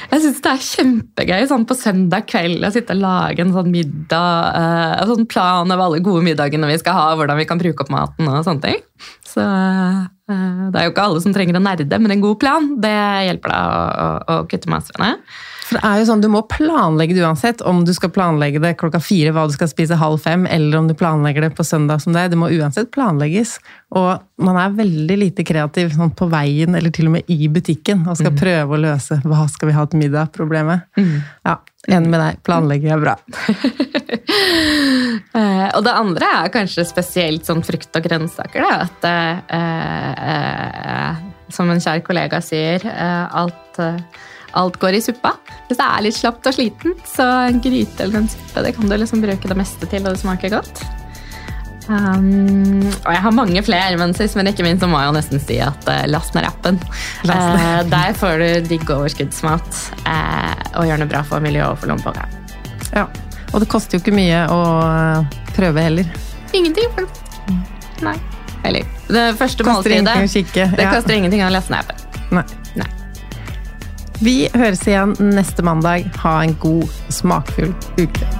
Jeg 0.09 0.23
syns 0.23 0.39
det 0.45 0.53
er 0.53 0.63
kjempegøy 0.69 1.45
sånn 1.51 1.67
på 1.69 1.77
søndag 1.77 2.25
kveld 2.31 2.65
å 2.65 2.71
sitte 2.73 2.95
og 2.97 3.03
lage 3.03 3.45
en 3.45 3.53
sånn 3.53 3.69
middag. 3.73 4.57
eh, 4.57 4.95
en 5.03 5.11
sånn 5.11 5.29
plan 5.29 5.69
over 5.69 5.85
alle 5.85 6.01
gode 6.05 6.25
middagene 6.25 6.71
vi 6.71 6.79
skal 6.81 6.97
ha, 6.97 7.05
hvordan 7.19 7.41
vi 7.41 7.47
kan 7.49 7.61
bruke 7.61 7.85
opp 7.85 7.93
maten 7.93 8.31
og 8.31 8.41
sånne 8.47 8.65
ting. 8.65 8.81
Så 9.27 9.45
eh, 9.45 10.01
det 10.23 10.79
er 10.79 10.85
jo 10.87 10.93
ikke 10.93 11.03
alle 11.03 11.21
som 11.23 11.33
trenger 11.35 11.57
å 11.59 11.63
nerde, 11.63 11.97
men 11.99 12.13
en 12.15 12.21
god 12.23 12.37
plan 12.39 12.69
det 12.79 12.93
hjelper 13.27 13.51
deg 13.51 13.73
å, 13.73 13.81
å, 13.83 14.37
å 14.37 14.45
kutte 14.47 14.71
matsvene. 14.71 15.17
For 15.63 15.77
det 15.77 15.81
er 15.87 15.99
jo 15.99 16.07
sånn, 16.07 16.21
Du 16.23 16.29
må 16.31 16.43
planlegge 16.47 17.15
det 17.17 17.23
uansett, 17.25 17.63
om 17.67 17.81
du 17.87 17.91
skal 17.95 18.11
planlegge 18.13 18.61
det 18.63 18.75
klokka 18.79 19.01
fire 19.03 19.33
hva 19.35 19.45
du 19.47 19.55
skal 19.55 19.71
spise 19.71 19.97
halv 19.99 20.21
fem, 20.23 20.45
eller 20.47 20.79
om 20.79 20.87
du 20.87 20.95
planlegger 20.97 21.47
det 21.47 21.53
på 21.57 21.65
søndag 21.67 22.03
som 22.03 22.15
det 22.15 22.23
er. 22.23 22.31
Det 22.31 22.39
må 22.39 22.51
uansett 22.53 22.91
planlegges. 22.95 23.57
Og 23.95 24.23
man 24.43 24.59
er 24.59 24.77
veldig 24.77 25.19
lite 25.19 25.45
kreativ 25.47 25.91
sånn 25.95 26.13
på 26.15 26.29
veien 26.31 26.75
eller 26.77 26.93
til 26.93 27.09
og 27.09 27.17
med 27.17 27.31
i 27.31 27.49
butikken 27.51 28.07
og 28.07 28.19
skal 28.19 28.35
prøve 28.37 28.75
å 28.77 28.81
løse 28.81 29.19
hva 29.27 29.47
skal 29.51 29.71
vi 29.71 29.77
ha 29.77 29.85
til 29.89 30.03
middag-problemet. 30.05 30.87
Ja, 31.43 31.59
Enig 31.91 32.09
med 32.13 32.21
deg. 32.21 32.39
Planlegging 32.47 32.93
er 32.95 33.03
bra. 33.03 33.17
Eh, 35.33 35.67
og 35.73 35.81
det 35.85 35.93
andre 35.97 36.27
er 36.43 36.51
kanskje 36.53 36.83
spesielt 36.85 37.47
sånn 37.47 37.63
frukt 37.65 37.97
og 37.97 38.05
grønnsaker. 38.05 38.61
Da. 38.61 38.85
At, 38.85 39.05
eh, 39.09 40.19
eh, 40.29 41.23
som 41.53 41.69
en 41.73 41.81
kjær 41.81 42.03
kollega 42.05 42.37
sier, 42.45 42.85
eh, 42.85 43.35
alt, 43.41 43.79
eh, 43.81 43.97
alt 44.61 44.77
går 44.81 44.99
i 44.99 45.01
suppa. 45.01 45.33
Hvis 45.67 45.79
det 45.81 45.87
er 45.87 46.05
litt 46.05 46.17
slapt 46.17 46.49
og 46.49 46.53
sliten, 46.53 46.93
så 47.09 47.25
en 47.49 47.61
gryte 47.61 48.05
eller 48.05 48.21
en 48.21 48.29
suppe 48.29 48.65
det 48.65 48.75
kan 48.77 48.89
du 48.89 48.97
liksom 48.97 49.25
bruke 49.25 49.49
det 49.49 49.57
meste 49.57 49.89
til, 49.89 50.05
og 50.05 50.13
det 50.13 50.21
smaker 50.21 50.53
godt. 50.53 50.83
Um, 51.89 52.79
og 53.03 53.09
jeg 53.11 53.21
har 53.25 53.33
mange 53.35 53.63
flere, 53.65 53.97
men 53.99 54.13
sist, 54.15 54.37
men 54.39 54.47
ikke 54.47 54.63
minst 54.63 54.83
så 54.85 54.87
må 54.87 55.01
jeg 55.01 55.09
jo 55.09 55.15
nesten 55.17 55.41
si 55.43 55.57
at 55.63 55.89
uh, 55.89 56.03
last 56.07 56.35
ned 56.37 56.47
appen. 56.47 56.79
Uh. 57.27 57.81
Der 57.91 58.13
får 58.15 58.39
du 58.39 58.69
digg 58.69 58.87
overskuddsmat 58.93 59.81
uh, 60.07 60.53
og 60.79 60.87
gjør 60.87 61.03
noe 61.03 61.11
bra 61.11 61.23
for 61.27 61.43
miljøet 61.43 61.73
og 61.73 61.81
for 61.81 61.91
lommeboka. 61.91 62.27
Ja. 62.93 63.07
Og 63.53 63.61
det 63.61 63.69
koster 63.69 63.97
jo 63.97 64.03
ikke 64.03 64.15
mye 64.15 64.45
å 64.49 64.61
prøve 65.57 65.83
heller. 65.85 66.07
Ingenting. 66.55 66.89
For... 66.95 67.05
Nei. 68.05 68.15
Eller 68.63 68.87
det 69.11 69.25
første 69.37 69.65
Koster 69.67 69.91
måltidet. 69.99 70.31
kikke. 70.31 70.69
Det 70.77 70.85
Ja. 70.87 70.93
koster 70.95 71.17
ingenting 71.17 71.43
å 71.43 71.51
laste 71.51 71.73
ned 71.75 71.83
appen. 71.83 72.29
Nei. 72.39 72.45
Nei. 72.79 72.87
Vi 74.23 74.35
høres 74.55 74.85
igjen 74.87 75.13
neste 75.19 75.65
mandag. 75.67 76.07
Ha 76.23 76.37
en 76.45 76.55
god, 76.63 76.87
smakfull 77.11 77.73
uke. 77.99 78.32